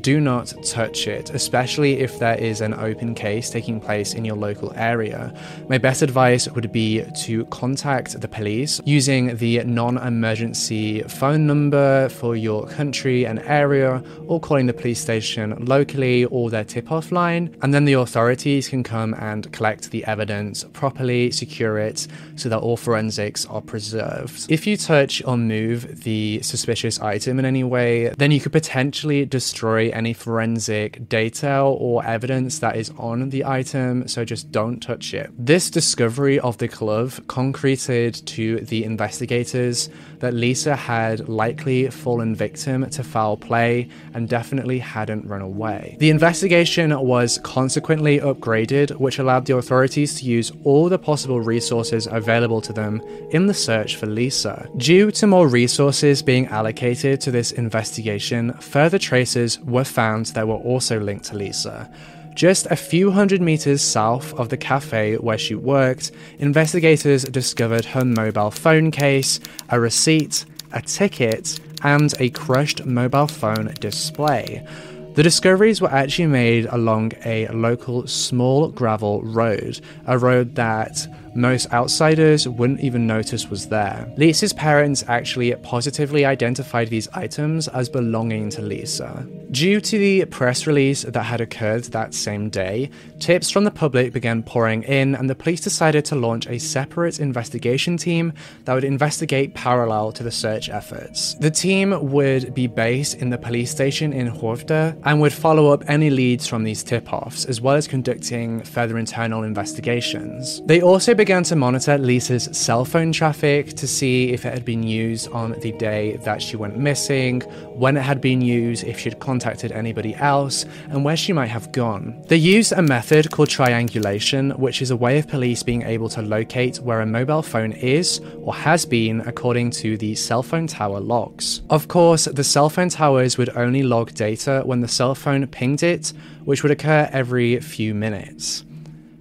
do 0.04 0.20
not 0.20 0.52
touch 0.62 1.08
it, 1.08 1.30
especially 1.30 2.00
if 2.00 2.18
there 2.18 2.36
is 2.36 2.60
an 2.60 2.74
open 2.74 3.14
case 3.14 3.48
taking 3.48 3.80
place 3.80 4.12
in 4.12 4.22
your 4.22 4.36
local 4.36 4.70
area. 4.76 5.32
My 5.70 5.78
best 5.78 6.02
advice 6.02 6.46
would 6.50 6.70
be 6.70 7.02
to 7.22 7.46
contact 7.46 8.20
the 8.20 8.28
police 8.28 8.82
using 8.84 9.34
the 9.36 9.64
non 9.64 9.96
emergency 9.96 11.00
phone 11.04 11.46
number 11.46 12.10
for 12.10 12.36
your 12.36 12.66
country 12.66 13.24
and 13.24 13.38
area, 13.38 14.02
or 14.26 14.38
calling 14.38 14.66
the 14.66 14.74
police 14.74 15.00
station 15.00 15.64
locally 15.64 16.26
or 16.26 16.50
their 16.50 16.64
tip 16.64 16.92
off 16.92 17.10
line, 17.10 17.56
and 17.62 17.72
then 17.72 17.86
the 17.86 17.94
authorities 17.94 18.68
can 18.68 18.82
come 18.82 19.14
and 19.14 19.50
collect 19.52 19.90
the 19.90 20.04
evidence 20.04 20.64
properly, 20.74 21.30
secure 21.30 21.78
it 21.78 22.06
so 22.36 22.50
that 22.50 22.58
all 22.58 22.76
forensics 22.76 23.46
are 23.46 23.62
preserved. 23.62 24.44
If 24.50 24.66
you 24.66 24.76
touch 24.76 25.22
or 25.24 25.38
move 25.38 26.02
the 26.02 26.42
suspicious 26.42 27.00
item 27.00 27.38
in 27.38 27.46
any 27.46 27.64
way, 27.64 28.12
then 28.18 28.30
you 28.32 28.40
could 28.40 28.52
potentially 28.52 29.24
destroy 29.24 29.93
any 29.94 30.12
forensic 30.12 31.08
data 31.08 31.60
or 31.60 32.04
evidence 32.04 32.58
that 32.58 32.76
is 32.76 32.90
on 32.98 33.30
the 33.30 33.44
item, 33.44 34.06
so 34.08 34.24
just 34.24 34.50
don't 34.50 34.80
touch 34.80 35.14
it. 35.14 35.30
This 35.38 35.70
discovery 35.70 36.38
of 36.40 36.58
the 36.58 36.68
glove 36.68 37.20
concreted 37.28 38.14
to 38.26 38.60
the 38.60 38.84
investigators 38.84 39.88
that 40.24 40.32
Lisa 40.32 40.74
had 40.74 41.28
likely 41.28 41.90
fallen 41.90 42.34
victim 42.34 42.88
to 42.88 43.04
foul 43.04 43.36
play 43.36 43.88
and 44.14 44.26
definitely 44.26 44.78
hadn't 44.78 45.26
run 45.26 45.42
away. 45.42 45.96
The 46.00 46.08
investigation 46.08 46.98
was 46.98 47.38
consequently 47.42 48.20
upgraded, 48.20 48.92
which 48.92 49.18
allowed 49.18 49.44
the 49.44 49.56
authorities 49.56 50.14
to 50.20 50.24
use 50.24 50.50
all 50.64 50.88
the 50.88 50.98
possible 50.98 51.42
resources 51.42 52.08
available 52.10 52.62
to 52.62 52.72
them 52.72 53.02
in 53.32 53.46
the 53.46 53.54
search 53.54 53.96
for 53.96 54.06
Lisa. 54.06 54.66
Due 54.78 55.10
to 55.10 55.26
more 55.26 55.46
resources 55.46 56.22
being 56.22 56.46
allocated 56.46 57.20
to 57.20 57.30
this 57.30 57.52
investigation, 57.52 58.54
further 58.54 58.98
traces 58.98 59.60
were 59.60 59.84
found 59.84 60.26
that 60.26 60.48
were 60.48 60.54
also 60.54 60.98
linked 60.98 61.26
to 61.26 61.36
Lisa. 61.36 61.90
Just 62.34 62.66
a 62.66 62.76
few 62.76 63.12
hundred 63.12 63.40
meters 63.40 63.80
south 63.80 64.34
of 64.34 64.48
the 64.48 64.56
cafe 64.56 65.16
where 65.16 65.38
she 65.38 65.54
worked, 65.54 66.10
investigators 66.40 67.22
discovered 67.22 67.84
her 67.84 68.04
mobile 68.04 68.50
phone 68.50 68.90
case, 68.90 69.38
a 69.68 69.78
receipt, 69.78 70.44
a 70.72 70.82
ticket, 70.82 71.60
and 71.84 72.12
a 72.18 72.30
crushed 72.30 72.84
mobile 72.84 73.28
phone 73.28 73.72
display. 73.78 74.66
The 75.14 75.22
discoveries 75.22 75.80
were 75.80 75.92
actually 75.92 76.26
made 76.26 76.66
along 76.66 77.12
a 77.24 77.46
local 77.48 78.08
small 78.08 78.66
gravel 78.68 79.22
road, 79.22 79.80
a 80.08 80.18
road 80.18 80.56
that 80.56 81.06
most 81.34 81.72
outsiders 81.72 82.48
wouldn't 82.48 82.80
even 82.80 83.06
notice 83.06 83.50
was 83.50 83.68
there. 83.68 84.12
Lisa's 84.16 84.52
parents 84.52 85.04
actually 85.08 85.54
positively 85.56 86.24
identified 86.24 86.88
these 86.88 87.08
items 87.14 87.68
as 87.68 87.88
belonging 87.88 88.50
to 88.50 88.62
Lisa. 88.62 89.26
Due 89.50 89.80
to 89.80 89.98
the 89.98 90.24
press 90.26 90.66
release 90.66 91.02
that 91.02 91.22
had 91.22 91.40
occurred 91.40 91.84
that 91.84 92.14
same 92.14 92.48
day, 92.48 92.90
tips 93.18 93.50
from 93.50 93.64
the 93.64 93.70
public 93.70 94.12
began 94.12 94.42
pouring 94.42 94.82
in, 94.84 95.14
and 95.14 95.28
the 95.28 95.34
police 95.34 95.60
decided 95.60 96.04
to 96.04 96.16
launch 96.16 96.46
a 96.46 96.58
separate 96.58 97.20
investigation 97.20 97.96
team 97.96 98.32
that 98.64 98.74
would 98.74 98.84
investigate 98.84 99.54
parallel 99.54 100.12
to 100.12 100.22
the 100.22 100.30
search 100.30 100.68
efforts. 100.68 101.34
The 101.34 101.50
team 101.50 102.10
would 102.10 102.54
be 102.54 102.66
based 102.66 103.16
in 103.16 103.30
the 103.30 103.38
police 103.38 103.70
station 103.70 104.12
in 104.12 104.30
Hovde 104.30 105.00
and 105.04 105.20
would 105.20 105.32
follow 105.32 105.72
up 105.72 105.82
any 105.88 106.10
leads 106.10 106.46
from 106.46 106.64
these 106.64 106.82
tip 106.82 107.12
offs, 107.12 107.44
as 107.44 107.60
well 107.60 107.76
as 107.76 107.86
conducting 107.86 108.62
further 108.62 108.98
internal 108.98 109.42
investigations. 109.42 110.62
They 110.66 110.80
also 110.80 111.14
began 111.14 111.23
to 111.24 111.56
monitor 111.56 111.96
Lisa's 111.96 112.50
cell 112.52 112.84
phone 112.84 113.10
traffic 113.10 113.68
to 113.74 113.88
see 113.88 114.32
if 114.32 114.44
it 114.44 114.52
had 114.52 114.64
been 114.64 114.82
used 114.82 115.30
on 115.30 115.52
the 115.60 115.72
day 115.72 116.16
that 116.18 116.42
she 116.42 116.54
went 116.54 116.76
missing, 116.76 117.40
when 117.72 117.96
it 117.96 118.02
had 118.02 118.20
been 118.20 118.42
used, 118.42 118.84
if 118.84 118.98
she'd 118.98 119.18
contacted 119.20 119.72
anybody 119.72 120.14
else, 120.16 120.66
and 120.90 121.02
where 121.02 121.16
she 121.16 121.32
might 121.32 121.46
have 121.46 121.72
gone. 121.72 122.22
They 122.28 122.36
used 122.36 122.72
a 122.72 122.82
method 122.82 123.30
called 123.30 123.48
triangulation, 123.48 124.50
which 124.50 124.82
is 124.82 124.90
a 124.90 124.96
way 124.96 125.18
of 125.18 125.26
police 125.26 125.62
being 125.62 125.82
able 125.82 126.10
to 126.10 126.20
locate 126.20 126.76
where 126.80 127.00
a 127.00 127.06
mobile 127.06 127.42
phone 127.42 127.72
is 127.72 128.20
or 128.36 128.54
has 128.54 128.84
been 128.84 129.22
according 129.22 129.70
to 129.70 129.96
the 129.96 130.14
cell 130.14 130.42
phone 130.42 130.66
tower 130.66 131.00
logs. 131.00 131.62
Of 131.70 131.88
course, 131.88 132.26
the 132.26 132.44
cell 132.44 132.68
phone 132.68 132.90
towers 132.90 133.38
would 133.38 133.56
only 133.56 133.82
log 133.82 134.12
data 134.12 134.62
when 134.66 134.82
the 134.82 134.88
cell 134.88 135.14
phone 135.14 135.46
pinged 135.46 135.82
it, 135.82 136.12
which 136.44 136.62
would 136.62 136.72
occur 136.72 137.08
every 137.12 137.58
few 137.60 137.94
minutes. 137.94 138.64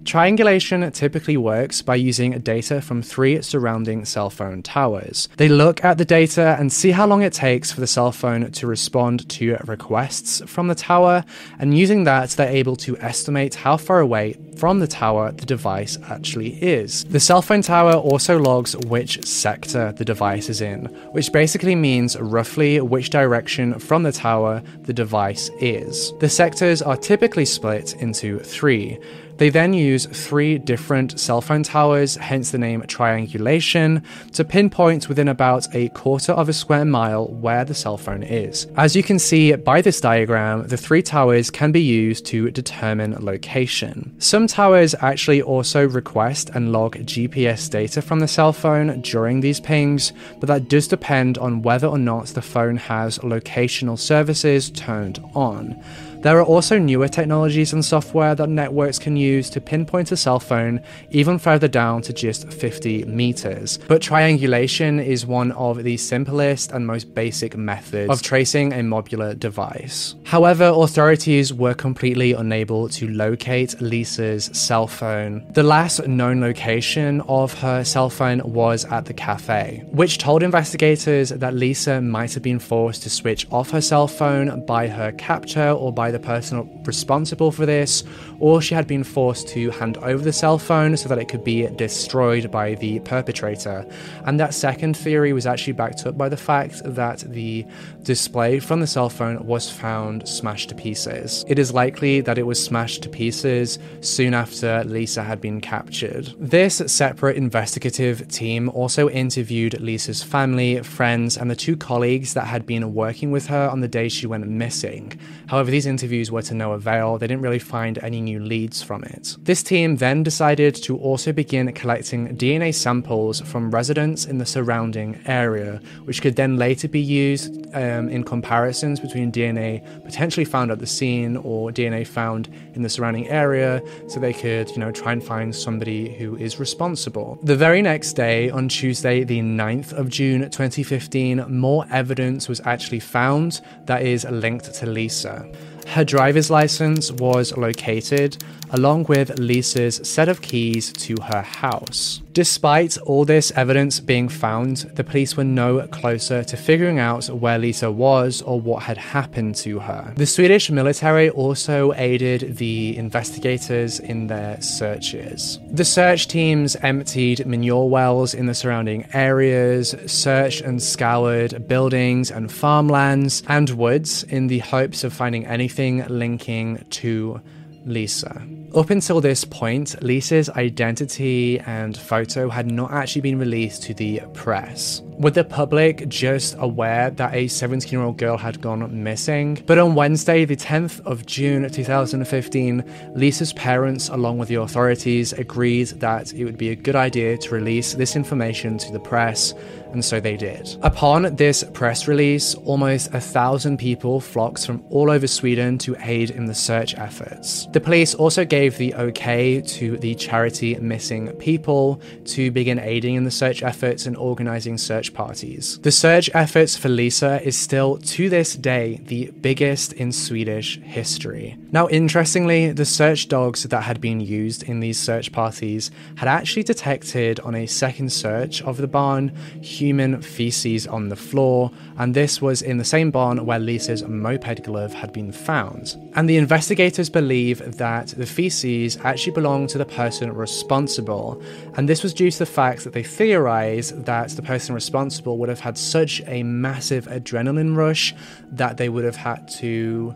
Triangulation 0.06 0.92
typically 0.92 1.38
works 1.38 1.82
by 1.82 1.96
using 1.96 2.38
data 2.40 2.82
from 2.82 3.02
three 3.02 3.42
surrounding 3.42 4.06
cell 4.06 4.30
phone 4.30 4.62
towers. 4.62 5.30
They 5.38 5.48
look 5.48 5.84
at 5.84 5.98
the 5.98 6.06
data 6.06 6.58
and 6.60 6.72
see 6.72 6.92
how 6.92 7.08
long 7.08 7.22
it 7.22 7.34
takes 7.34 7.72
for 7.72 7.80
the 7.80 7.88
cell 7.88 8.12
phone 8.12 8.52
to 8.52 8.68
respond 8.68 9.30
to 9.30 9.58
requests 9.66 10.42
from 10.46 10.68
the 10.68 10.76
tower, 10.76 11.24
and 11.58 11.78
using 11.78 12.04
that, 12.04 12.32
they're 12.32 12.50
able 12.50 12.76
to 12.78 12.98
estimate 12.98 13.56
how 13.56 13.78
far 13.78 14.00
away 14.00 14.38
from 14.58 14.80
the 14.80 14.88
tower 14.88 15.32
the 15.32 15.46
device 15.46 15.98
actually 16.10 16.62
is. 16.62 17.06
The 17.06 17.20
cell 17.20 17.42
phone 17.42 17.62
tower 17.62 17.94
also 17.94 18.38
logs 18.38 18.76
which 18.78 19.26
sector 19.26 19.92
the 19.94 20.06
device 20.06 20.50
is 20.50 20.62
in, 20.62 20.86
which 21.12 21.32
basically 21.32 21.76
means 21.76 22.18
roughly 22.20 22.80
which 22.82 23.10
direction 23.10 23.80
from 23.80 24.04
the 24.04 24.12
tower 24.12 24.62
the 24.82 24.94
device 24.94 25.50
is. 25.60 26.14
The 26.20 26.30
sectors 26.30 26.82
are 26.82 26.98
typically 26.98 27.46
split 27.46 27.96
into 27.96 28.40
three. 28.40 29.00
They 29.38 29.50
then 29.50 29.74
use 29.74 30.06
three 30.06 30.58
different 30.58 31.20
cell 31.20 31.42
phone 31.42 31.63
towers, 31.63 32.16
hence 32.16 32.52
the 32.52 32.58
name 32.58 32.82
triangulation, 32.84 34.04
to 34.34 34.44
pinpoint 34.44 35.10
within 35.10 35.28
about 35.28 35.74
a 35.75 35.90
quarter 35.90 36.32
of 36.32 36.50
a 36.50 36.54
square 36.54 36.86
mile 36.86 37.28
where 37.28 37.66
the 37.66 37.74
cell 37.74 37.98
phone 37.98 38.24
is. 38.24 38.68
As 38.78 38.96
you 38.96 39.04
can 39.04 39.20
see 39.20 39.56
by 39.56 39.82
this 39.82 40.00
diagram, 40.00 40.68
the 40.68 40.78
three 40.78 41.02
towers 41.02 41.50
can 41.50 41.72
be 41.72 41.82
used 41.82 42.25
to 42.28 42.52
determine 42.52 43.18
location. 43.24 44.16
Some 44.20 44.48
towers 44.48 44.96
actually 45.02 45.42
also 45.42 45.88
request 45.88 46.50
and 46.54 46.72
log 46.72 46.96
GPS 46.98 47.70
data 47.70 48.02
from 48.02 48.20
the 48.20 48.28
cell 48.28 48.54
phone 48.54 49.02
during 49.02 49.42
these 49.42 49.60
pings, 49.60 50.13
but 50.40 50.48
that 50.48 50.70
does 50.70 50.88
depend 50.88 51.38
on 51.38 51.62
whether 51.62 51.88
or 51.88 51.98
not 51.98 52.28
the 52.28 52.42
phone 52.42 52.78
has 52.78 53.20
locational 53.20 53.98
services 53.98 54.70
turned 54.72 55.20
on. 55.34 55.82
There 56.24 56.39
are 56.39 56.46
also 56.46 56.77
newer 56.80 57.10
technologies 57.10 57.74
and 57.74 57.84
software 57.84 58.34
that 58.34 58.48
networks 58.48 58.98
can 58.98 59.18
use 59.18 59.50
to 59.50 59.60
pinpoint 59.60 60.10
a 60.13 60.15
cell 60.15 60.39
phone 60.39 60.80
even 61.12 61.38
further 61.38 61.68
down 61.68 62.01
to 62.03 62.13
just 62.13 62.50
50 62.50 63.03
meters. 63.03 63.77
But 63.89 64.01
triangulation 64.01 65.01
is 65.01 65.25
one 65.25 65.51
of 65.51 65.84
the 65.84 65.98
simplest 65.98 66.72
and 66.72 66.88
most 66.88 67.13
basic 67.13 67.58
methods 67.58 68.10
of 68.10 68.22
tracing 68.22 68.72
a 68.72 68.77
modular 68.77 69.38
device. 69.38 70.15
However, 70.24 70.72
authorities 70.74 71.51
were 71.51 71.74
completely 71.74 72.32
unable 72.32 72.88
to 72.88 73.10
locate 73.10 73.82
Lisa's 73.82 74.46
cell 74.53 74.88
phone. 74.88 75.46
The 75.51 75.63
last 75.63 76.08
known 76.08 76.39
location 76.39 77.20
of 77.27 77.53
her 77.60 77.84
cell 77.84 78.10
phone 78.10 78.39
was 78.46 78.86
at 78.86 79.03
the 79.03 79.13
cafe, 79.13 79.84
which 79.92 80.20
told 80.20 80.42
investigators 80.42 81.32
that 81.32 81.53
Lisa 81.53 82.00
might 82.00 82.34
have 82.34 82.44
been 82.44 82.60
forced 82.60 83.03
to 83.03 83.10
switch 83.10 83.46
off 83.51 83.72
her 83.72 83.82
cell 83.82 84.08
phone 84.08 84.65
by 84.65 84.88
her 84.88 85.12
captor 85.12 85.72
or 85.72 85.92
by 85.92 86.12
the 86.13 86.20
person 86.20 86.84
responsible 86.86 87.51
for 87.51 87.65
this, 87.65 88.03
or 88.39 88.62
she 88.62 88.74
had 88.74 88.88
been 88.88 89.03
forced 89.03 89.50
to 89.50 89.70
hand 89.72 89.98
over 89.98 90.24
the 90.24 90.32
cell 90.32 90.58
phone 90.58 90.96
so 90.96 91.10
that 91.10 91.17
it 91.17 91.27
could 91.27 91.43
be 91.43 91.67
destroyed 91.67 92.50
by 92.50 92.75
the 92.75 93.00
perpetrator. 93.01 93.86
And 94.25 94.39
that 94.39 94.53
second 94.53 94.96
theory 94.96 95.34
was 95.34 95.46
actually 95.46 95.74
backed 95.74 96.05
up 96.05 96.17
by 96.17 96.29
the 96.29 96.38
fact 96.38 96.82
that 96.86 97.20
the 97.20 97.65
display 98.03 98.60
from 98.60 98.79
the 98.79 98.88
cell 98.88 99.10
phone 99.10 99.46
was 99.46 99.70
found 99.70 100.27
smashed 100.27 100.70
to 100.70 100.75
pieces. 100.75 101.43
It 101.48 101.60
is 101.60 101.74
likely 101.74 102.22
that 102.22 102.38
it 102.38 102.43
was 102.43 102.63
smashed 102.63 103.03
to 103.03 103.10
pieces 103.10 103.79
soon 104.01 104.34
after 104.34 104.84
Lisa 104.86 105.24
had 105.24 105.41
been 105.41 105.60
captured. 105.60 106.34
This 106.38 106.75
separate 106.86 107.38
investigative 107.38 108.27
team 108.27 108.70
also 108.70 109.10
interviewed 109.10 109.79
Lisa's 109.82 110.22
family, 110.22 110.82
friends, 110.84 111.38
and 111.38 111.50
the 111.50 111.55
two 111.55 111.75
colleagues 111.75 112.34
that 112.36 112.46
had 112.46 112.65
been 112.65 112.93
working 112.93 113.32
with 113.32 113.48
her 113.48 113.67
on 113.70 113.79
the 113.82 113.88
day 113.88 114.10
she 114.10 114.27
went 114.27 114.48
missing. 114.48 115.20
However, 115.48 115.72
these 115.72 115.86
interviews 115.86 116.03
were 116.32 116.42
to 116.44 116.54
no 116.54 116.74
avail, 116.74 117.18
they 117.18 117.28
didn't 117.28 117.42
really 117.42 117.60
find 117.60 117.98
any 118.00 118.22
new 118.22 118.40
leads 118.40 118.82
from 118.82 119.04
it. 119.04 119.36
This 119.40 119.64
team 119.64 119.98
then 119.98 120.24
decided 120.24 120.76
to 120.84 120.98
also 120.98 121.32
begin 121.32 121.72
collecting 121.74 122.38
DNA 122.38 122.74
samples 122.74 123.42
from 123.42 123.72
residents 123.72 124.26
in 124.26 124.38
the 124.38 124.46
surrounding 124.46 125.20
area, 125.26 125.82
which 126.06 126.22
could 126.22 126.36
then 126.36 126.58
later 126.58 126.88
be 126.88 127.02
used 127.02 127.66
um, 127.76 128.10
in 128.10 128.24
comparisons 128.24 129.00
between 129.00 129.32
DNA 129.32 129.84
potentially 130.04 130.46
found 130.46 130.72
at 130.72 130.80
the 130.80 130.88
scene 130.88 131.38
or 131.38 131.72
DNA 131.72 132.06
found 132.06 132.50
in 132.74 132.82
the 132.82 132.90
surrounding 132.90 133.28
area, 133.28 133.82
so 134.08 134.20
they 134.20 134.34
could, 134.34 134.70
you 134.72 134.78
know, 134.78 134.92
try 134.92 135.12
and 135.12 135.24
find 135.24 135.56
somebody 135.56 136.14
who 136.14 136.36
is 136.36 136.60
responsible. 136.60 137.40
The 137.44 137.56
very 137.56 137.82
next 137.82 138.14
day, 138.14 138.50
on 138.50 138.70
Tuesday, 138.70 139.24
the 139.24 139.40
9th 139.40 139.94
of 139.94 140.10
June 140.10 140.42
2015, 140.42 141.46
more 141.50 141.86
evidence 141.92 142.48
was 142.48 142.62
actually 142.66 143.00
found 143.00 143.62
that 143.86 144.02
is 144.04 144.26
linked 144.26 144.74
to 144.74 144.86
Lisa. 144.86 145.50
Her 145.94 146.04
driver's 146.04 146.50
license 146.50 147.12
was 147.12 147.56
located 147.56 148.44
along 148.74 149.06
with 149.06 149.39
Lisa's 149.39 150.01
set 150.03 150.27
of 150.27 150.42
keys 150.42 150.92
to 150.94 151.15
her 151.24 151.42
house. 151.42 152.22
Despite 152.34 152.98
all 152.98 153.24
this 153.24 153.51
evidence 153.51 154.00
being 154.00 154.27
found, 154.27 154.77
the 154.96 155.03
police 155.03 155.38
were 155.38 155.44
no 155.44 155.88
closer 155.88 156.44
to 156.44 156.58
figuring 156.58 156.98
out 156.98 157.30
where 157.30 157.60
Lisa 157.60 157.92
was 157.92 158.42
or 158.42 158.60
what 158.60 158.82
had 158.84 158.98
happened 158.98 159.56
to 159.58 159.80
her. 159.80 160.12
The 160.18 160.25
Swedish 160.25 160.72
military 160.72 161.30
also 161.30 161.94
aided 161.94 162.58
the 162.58 162.98
investigators 162.98 164.00
in 164.00 164.25
their 164.27 164.60
searches. 164.62 165.60
The 165.70 165.86
search 165.86 166.27
teams 166.27 166.75
emptied 166.77 167.46
manure 167.46 167.88
wells 167.88 168.34
in 168.34 168.48
the 168.48 168.56
surrounding 168.56 169.06
areas, 169.13 169.96
searched 170.08 170.62
and 170.62 170.82
scoured 170.82 171.68
buildings 171.68 172.32
and 172.32 172.51
farmlands 172.51 173.44
and 173.48 173.70
woods 173.70 174.24
in 174.24 174.48
the 174.48 174.60
hopes 174.60 175.03
of 175.03 175.13
finding 175.13 175.46
anything 175.46 176.03
linking 176.08 176.84
to 176.89 177.39
Lisa. 177.86 178.42
Up 178.75 178.89
until 178.89 179.22
this 179.22 179.46
point, 179.46 180.01
Lisa's 180.01 180.50
identity 180.50 181.60
and 181.60 181.96
photo 181.96 182.50
had 182.50 182.72
not 182.72 182.92
actually 182.92 183.22
been 183.22 183.38
released 183.38 183.84
to 183.84 183.94
the 183.94 184.22
press. 184.34 185.03
With 185.17 185.36
the 185.36 185.43
public 185.43 186.08
just 186.10 186.55
aware 186.60 187.10
that 187.12 187.34
a 187.34 187.48
17 187.48 187.91
year 187.91 188.01
old 188.01 188.17
girl 188.17 188.38
had 188.38 188.62
gone 188.62 189.03
missing. 189.03 189.62
But 189.65 189.77
on 189.77 189.96
Wednesday, 189.96 190.46
the 190.46 190.55
10th 190.55 191.00
of 191.05 191.25
June 191.25 191.70
2015, 191.70 193.13
Lisa's 193.15 193.53
parents, 193.53 194.10
along 194.10 194.38
with 194.38 194.50
the 194.50 194.55
authorities, 194.55 195.34
agreed 195.34 195.88
that 196.00 196.34
it 196.34 196.46
would 196.46 196.58
be 196.58 196.70
a 196.70 196.75
good 196.75 196.96
idea 196.96 197.38
to 197.38 197.53
release 197.53 197.93
this 197.93 198.15
information 198.15 198.77
to 198.77 198.91
the 198.91 199.00
press 199.00 199.53
and 199.93 200.03
so 200.03 200.20
they 200.20 200.36
did. 200.36 200.75
Upon 200.82 201.36
this 201.36 201.63
press 201.63 202.08
release, 202.08 202.55
almost 202.55 203.13
a 203.13 203.22
thousand 203.22 203.77
people 203.77 204.20
flocked 204.20 204.65
from 204.65 204.84
all 204.89 205.10
over 205.10 205.27
Sweden 205.27 205.77
to 205.79 205.96
aid 206.00 206.32
in 206.32 206.46
the 206.46 206.55
search 206.55 206.96
efforts. 206.96 207.67
The 207.67 207.79
police 207.79 208.13
also 208.15 208.43
gave 208.43 208.77
the 208.77 208.93
okay 208.96 209.62
to 209.62 209.98
the 209.98 210.15
charity 210.15 210.75
Missing 210.75 211.27
People 211.34 212.01
to 212.25 212.51
begin 212.51 212.79
aiding 212.79 213.15
in 213.15 213.24
the 213.24 213.32
search 213.32 213.63
efforts 213.63 214.05
and 214.05 214.17
organizing 214.17 214.77
search 214.77 215.03
parties. 215.12 215.80
The 215.80 215.92
search 215.92 216.30
efforts 216.34 216.78
for 216.78 216.88
Lisa 216.88 217.42
is 217.42 217.58
still 217.58 217.98
to 217.98 218.30
this 218.30 218.56
day 218.56 219.02
the 219.06 219.32
biggest 219.42 219.94
in 219.94 220.12
Swedish 220.12 220.80
history. 220.82 221.58
Now, 221.72 221.90
interestingly, 221.90 222.72
the 222.72 222.86
search 222.86 223.28
dogs 223.28 223.64
that 223.64 223.82
had 223.82 224.00
been 224.00 224.20
used 224.20 224.62
in 224.62 224.80
these 224.80 225.00
search 225.00 225.32
parties 225.32 225.90
had 226.18 226.28
actually 226.28 226.62
detected 226.62 227.40
on 227.40 227.56
a 227.56 227.66
second 227.66 228.12
search 228.12 228.62
of 228.62 228.78
the 228.78 228.88
barn 228.88 229.30
human 229.62 230.22
feces 230.22 230.86
on 230.86 231.10
the 231.10 231.16
floor, 231.16 231.72
and 231.98 232.14
this 232.14 232.42
was 232.42 232.62
in 232.62 232.78
the 232.78 232.86
same 232.86 233.10
barn 233.10 233.44
where 233.46 233.58
Lisa's 233.58 234.04
moped 234.04 234.64
glove 234.64 234.94
had 234.94 235.12
been 235.12 235.32
found. 235.32 235.96
And 236.16 236.30
the 236.30 236.38
investigators 236.38 237.10
believe 237.10 237.78
that 237.78 238.10
the 238.10 238.28
feces 238.28 238.98
actually 239.04 239.34
belonged 239.34 239.70
to 239.70 239.80
the 239.80 239.86
person 239.86 240.32
responsible, 240.32 241.42
and 241.76 241.90
this 241.90 242.04
was 242.04 242.14
due 242.14 242.30
to 242.30 242.40
the 242.40 242.46
fact 242.46 242.84
that 242.84 242.94
they 242.94 243.04
theorize 243.04 243.90
that 244.04 244.30
the 244.30 244.44
person 244.44 244.76
responsible 244.76 244.93
would 244.94 245.50
have 245.50 245.60
had 245.60 245.78
such 245.78 246.22
a 246.28 246.44
massive 246.44 247.08
adrenaline 247.08 247.76
rush 247.76 248.14
that 248.52 248.78
they 248.78 248.90
would 248.90 249.04
have 249.04 249.16
had 249.16 249.48
to 249.48 250.16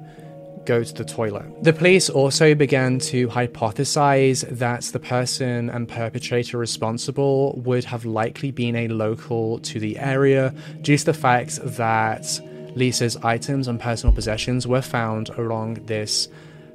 go 0.68 0.84
to 0.84 0.94
the 0.94 1.06
toilet. 1.06 1.64
The 1.64 1.74
police 1.74 2.10
also 2.10 2.54
began 2.54 3.00
to 3.00 3.28
hypothesize 3.30 4.48
that 4.60 4.84
the 4.84 5.00
person 5.00 5.70
and 5.70 5.88
perpetrator 5.88 6.58
responsible 6.58 7.60
would 7.66 7.86
have 7.86 8.06
likely 8.06 8.52
been 8.52 8.76
a 8.76 8.88
local 8.90 9.60
to 9.60 9.80
the 9.80 9.98
area 9.98 10.54
due 10.82 10.98
to 10.98 11.06
the 11.06 11.14
fact 11.14 11.60
that 11.64 12.40
Lisa's 12.76 13.16
items 13.18 13.68
and 13.68 13.80
personal 13.80 14.14
possessions 14.14 14.68
were 14.68 14.82
found 14.82 15.30
along 15.30 15.76
this 15.86 16.28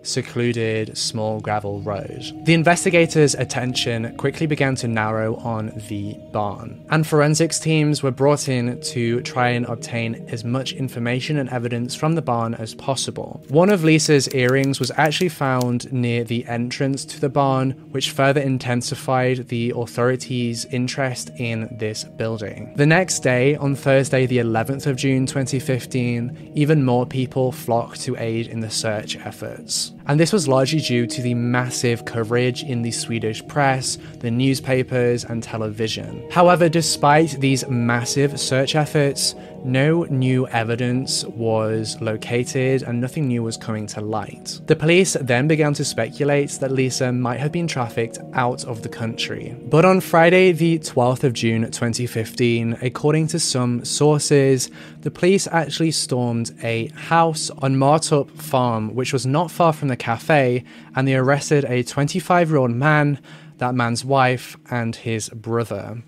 secluded, 0.02 0.96
small 0.96 1.40
gravel 1.40 1.80
road. 1.80 2.22
The 2.44 2.54
investigators' 2.54 3.34
attention 3.34 4.16
quickly 4.16 4.46
began 4.46 4.74
to 4.76 4.88
narrow 4.88 5.36
on 5.36 5.72
the 5.88 6.16
barn, 6.32 6.84
and 6.90 7.06
forensics 7.06 7.58
teams 7.58 8.02
were 8.02 8.10
brought 8.10 8.48
in 8.48 8.80
to 8.80 9.20
try 9.22 9.50
and 9.50 9.66
obtain 9.66 10.26
as 10.28 10.44
much 10.44 10.72
information 10.72 11.38
and 11.38 11.48
evidence 11.50 11.94
from 11.94 12.14
the 12.14 12.22
barn 12.22 12.54
as 12.54 12.74
possible. 12.74 13.42
One 13.48 13.70
of 13.70 13.84
Lisa's 13.84 14.28
earrings 14.28 14.80
was 14.80 14.90
actually 14.96 15.28
found 15.28 15.92
near 15.92 16.24
the 16.24 16.46
entrance 16.46 17.04
to 17.06 17.20
the 17.20 17.28
barn, 17.28 17.72
which 17.90 18.10
further 18.10 18.40
intensified 18.40 19.48
the 19.48 19.72
authorities' 19.74 20.64
interest 20.66 21.30
in 21.36 21.76
this 21.78 22.04
building. 22.04 22.72
The 22.76 22.86
next 22.86 23.20
day, 23.20 23.56
on 23.56 23.74
Thursday, 23.74 24.26
the 24.26 24.38
11th 24.38 24.86
of 24.86 24.96
June 24.96 25.26
2015, 25.26 26.52
even 26.54 26.84
more 26.84 27.06
people 27.06 27.52
flocked 27.52 28.00
to 28.02 28.16
aid 28.16 28.46
in 28.48 28.60
the 28.60 28.70
search 28.70 29.16
efforts 29.16 29.91
and 30.06 30.18
this 30.18 30.32
was 30.32 30.48
largely 30.48 30.80
due 30.80 31.06
to 31.06 31.22
the 31.22 31.34
massive 31.34 32.04
coverage 32.04 32.62
in 32.62 32.82
the 32.82 32.90
Swedish 32.90 33.46
press, 33.46 33.98
the 34.18 34.30
newspapers, 34.30 35.24
and 35.24 35.42
television. 35.42 36.28
However, 36.30 36.68
despite 36.68 37.40
these 37.40 37.66
massive 37.68 38.38
search 38.38 38.74
efforts, 38.74 39.34
no 39.64 40.04
new 40.04 40.46
evidence 40.48 41.24
was 41.24 42.00
located 42.00 42.82
and 42.82 43.00
nothing 43.00 43.28
new 43.28 43.42
was 43.42 43.56
coming 43.56 43.86
to 43.88 44.00
light. 44.00 44.60
The 44.66 44.74
police 44.74 45.16
then 45.20 45.46
began 45.46 45.72
to 45.74 45.84
speculate 45.84 46.50
that 46.60 46.72
Lisa 46.72 47.12
might 47.12 47.38
have 47.38 47.52
been 47.52 47.68
trafficked 47.68 48.18
out 48.32 48.64
of 48.64 48.82
the 48.82 48.88
country. 48.88 49.56
But 49.66 49.84
on 49.84 50.00
Friday, 50.00 50.52
the 50.52 50.78
12th 50.80 51.24
of 51.24 51.32
June 51.32 51.62
2015, 51.62 52.78
according 52.82 53.28
to 53.28 53.38
some 53.38 53.84
sources, 53.84 54.70
the 55.00 55.10
police 55.10 55.46
actually 55.46 55.92
stormed 55.92 56.52
a 56.62 56.88
house 56.88 57.50
on 57.58 57.76
Martorp 57.76 58.30
Farm, 58.40 58.94
which 58.94 59.12
was 59.12 59.26
not 59.26 59.50
far 59.50 59.72
from 59.72 59.88
the 59.92 59.96
cafe, 59.96 60.64
and 60.96 61.06
they 61.06 61.14
arrested 61.14 61.64
a 61.66 61.84
25 61.84 62.50
year 62.50 62.58
old 62.58 62.72
man, 62.72 63.20
that 63.58 63.74
man's 63.74 64.04
wife, 64.04 64.56
and 64.70 64.96
his 64.96 65.28
brother. 65.28 66.02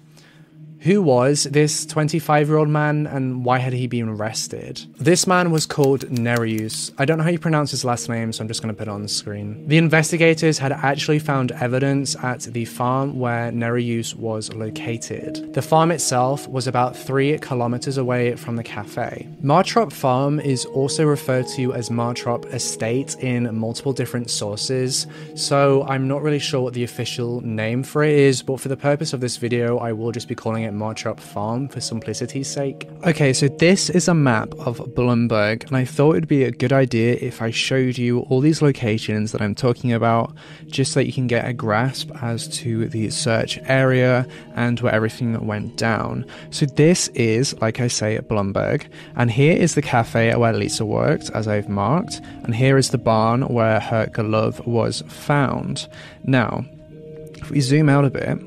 Who 0.85 1.01
was 1.01 1.45
this 1.45 1.87
25 1.87 2.47
year 2.47 2.59
old 2.59 2.69
man 2.69 3.07
and 3.07 3.43
why 3.43 3.59
had 3.59 3.73
he 3.73 3.87
been 3.87 4.07
arrested? 4.07 4.85
This 4.99 5.27
man 5.27 5.51
was 5.51 5.65
called 5.65 6.03
Nerijus. 6.11 6.93
I 6.99 7.07
don't 7.07 7.17
know 7.17 7.25
how 7.25 7.31
you 7.31 7.39
pronounce 7.39 7.71
his 7.71 7.87
last 7.87 8.11
name, 8.11 8.35
so 8.35 8.43
I'm 8.43 8.49
just 8.49 8.61
going 8.61 8.75
to 8.75 8.79
put 8.79 8.89
it 8.89 8.91
on 8.91 9.01
the 9.01 9.09
screen. 9.09 9.67
The 9.67 9.79
investigators 9.79 10.59
had 10.59 10.73
actually 10.73 11.21
found 11.21 11.53
evidence 11.53 12.17
at 12.23 12.43
the 12.43 12.67
farm 12.67 13.19
where 13.19 13.51
Nerijus 13.51 14.15
was 14.15 14.53
located. 14.53 15.55
The 15.55 15.63
farm 15.63 15.91
itself 15.91 16.47
was 16.49 16.67
about 16.67 16.95
three 16.95 17.39
kilometers 17.39 17.97
away 17.97 18.37
from 18.37 18.57
the 18.57 18.63
cafe. 18.63 19.27
Martrop 19.43 19.91
Farm 19.91 20.39
is 20.39 20.67
also 20.67 21.07
referred 21.07 21.47
to 21.57 21.73
as 21.73 21.89
Martrop 21.89 22.45
Estate 22.53 23.17
in 23.21 23.57
multiple 23.57 23.95
different 23.95 24.29
sources, 24.29 25.07
so 25.35 25.87
I'm 25.89 26.07
not 26.09 26.21
really 26.21 26.39
sure 26.39 26.61
what 26.61 26.75
the 26.75 26.85
official 26.85 27.41
name 27.41 27.83
for 27.85 28.05
it 28.05 28.19
is, 28.19 28.43
but 28.43 28.61
for 28.61 28.69
the 28.69 28.77
purpose 28.77 29.15
of 29.15 29.21
this 29.21 29.39
video, 29.39 29.79
I 29.79 29.93
will 29.93 30.13
just 30.13 30.29
be 30.29 30.35
calling 30.35 30.65
it 30.65 30.74
Martrop 30.75 31.21
Farm 31.21 31.69
for 31.69 31.81
simplicity's 31.81 32.49
sake. 32.49 32.89
Okay, 33.05 33.33
so 33.33 33.49
this 33.49 33.89
is 33.91 34.09
a 34.09 34.15
map 34.15 34.53
of 34.59 34.95
Blomberg, 34.95 35.65
and 35.65 35.77
I 35.77 35.85
thought 35.85 36.13
it 36.13 36.21
would 36.21 36.29
be 36.29 36.45
a 36.45 36.51
good 36.51 36.73
idea 36.73 37.15
if 37.21 37.41
I 37.41 37.51
showed 37.51 37.97
you 37.97 38.21
all 38.21 38.41
these 38.41 38.63
locations 38.63 39.33
that 39.33 39.41
I'm 39.41 39.55
talking 39.55 39.93
about, 39.93 40.35
just 40.67 40.93
so 40.93 41.01
that 41.01 41.07
you 41.07 41.13
can 41.13 41.27
get 41.27 41.49
a 41.49 41.53
grasp 41.53 42.11
as 42.23 42.49
to 42.59 42.89
the 42.89 43.11
search 43.11 43.59
area 43.65 44.27
and 44.55 44.81
where 44.81 44.95
everything 44.95 45.47
went 45.47 45.77
down. 45.77 46.27
So 46.51 46.67
this 46.67 47.09
is, 47.09 47.59
like 47.61 47.81
I 47.81 47.89
say, 47.89 48.19
Blomberg, 48.19 48.89
and 49.17 49.31
here 49.31 49.57
is 49.57 49.75
the 49.75 49.83
cafe 49.83 50.35
where 50.35 50.53
Lisa 50.53 50.85
worked, 50.85 51.31
as 51.31 51.49
I've 51.49 51.69
marked, 51.69 52.21
and 52.43 52.55
here 52.55 52.77
is 52.77 52.91
the 52.91 52.99
barn 52.99 53.43
where 53.49 53.81
her 53.81 54.07
glove 54.07 54.67
was 54.67 55.03
found. 55.09 55.89
Now, 56.25 56.65
if 57.37 57.51
we 57.51 57.61
zoom 57.61 57.89
out 57.89 58.05
a 58.05 58.11
bit, 58.11 58.39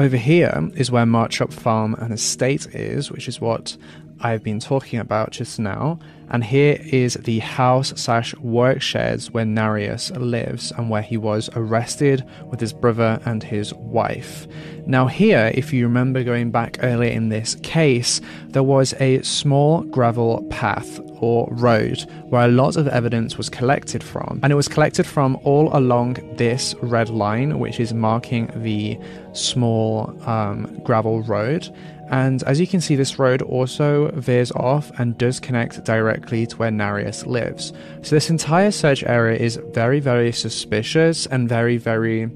over 0.00 0.16
here 0.16 0.70
is 0.76 0.90
where 0.90 1.04
Martrop 1.04 1.52
Farm 1.52 1.94
and 1.94 2.12
Estate 2.12 2.74
is, 2.74 3.10
which 3.10 3.28
is 3.28 3.38
what 3.38 3.76
I've 4.22 4.42
been 4.42 4.58
talking 4.58 4.98
about 4.98 5.32
just 5.32 5.58
now. 5.58 5.98
And 6.30 6.42
here 6.42 6.78
is 6.80 7.14
the 7.14 7.40
house 7.40 7.92
slash 7.96 8.34
work 8.36 8.80
sheds 8.80 9.30
where 9.30 9.44
Nerijus 9.44 10.10
lives 10.16 10.72
and 10.72 10.88
where 10.88 11.02
he 11.02 11.18
was 11.18 11.50
arrested 11.54 12.24
with 12.46 12.60
his 12.60 12.72
brother 12.72 13.20
and 13.26 13.42
his 13.42 13.74
wife. 13.74 14.46
Now, 14.86 15.06
here, 15.06 15.50
if 15.54 15.72
you 15.72 15.84
remember 15.84 16.24
going 16.24 16.50
back 16.50 16.78
earlier 16.82 17.10
in 17.10 17.28
this 17.28 17.56
case, 17.56 18.22
there 18.48 18.62
was 18.62 18.94
a 19.00 19.20
small 19.22 19.82
gravel 19.82 20.46
path 20.50 20.98
or 21.20 21.48
road 21.52 22.04
where 22.24 22.44
a 22.44 22.48
lot 22.48 22.76
of 22.76 22.88
evidence 22.88 23.36
was 23.36 23.48
collected 23.48 24.02
from. 24.02 24.40
And 24.42 24.52
it 24.52 24.56
was 24.56 24.68
collected 24.68 25.06
from 25.06 25.36
all 25.44 25.70
along 25.76 26.14
this 26.36 26.74
red 26.82 27.08
line, 27.08 27.58
which 27.58 27.80
is 27.80 27.94
marking 27.94 28.50
the 28.56 28.98
small 29.32 30.16
um, 30.28 30.80
gravel 30.82 31.22
road. 31.22 31.68
And 32.10 32.42
as 32.42 32.58
you 32.58 32.66
can 32.66 32.80
see, 32.80 32.96
this 32.96 33.20
road 33.20 33.40
also 33.40 34.10
veers 34.10 34.50
off 34.52 34.90
and 34.98 35.16
does 35.16 35.38
connect 35.38 35.84
directly 35.84 36.44
to 36.46 36.56
where 36.56 36.70
Nerijus 36.70 37.24
lives. 37.24 37.72
So 38.02 38.16
this 38.16 38.30
entire 38.30 38.72
search 38.72 39.04
area 39.04 39.38
is 39.38 39.60
very, 39.72 40.00
very 40.00 40.32
suspicious 40.32 41.26
and 41.26 41.48
very, 41.48 41.76
very 41.76 42.28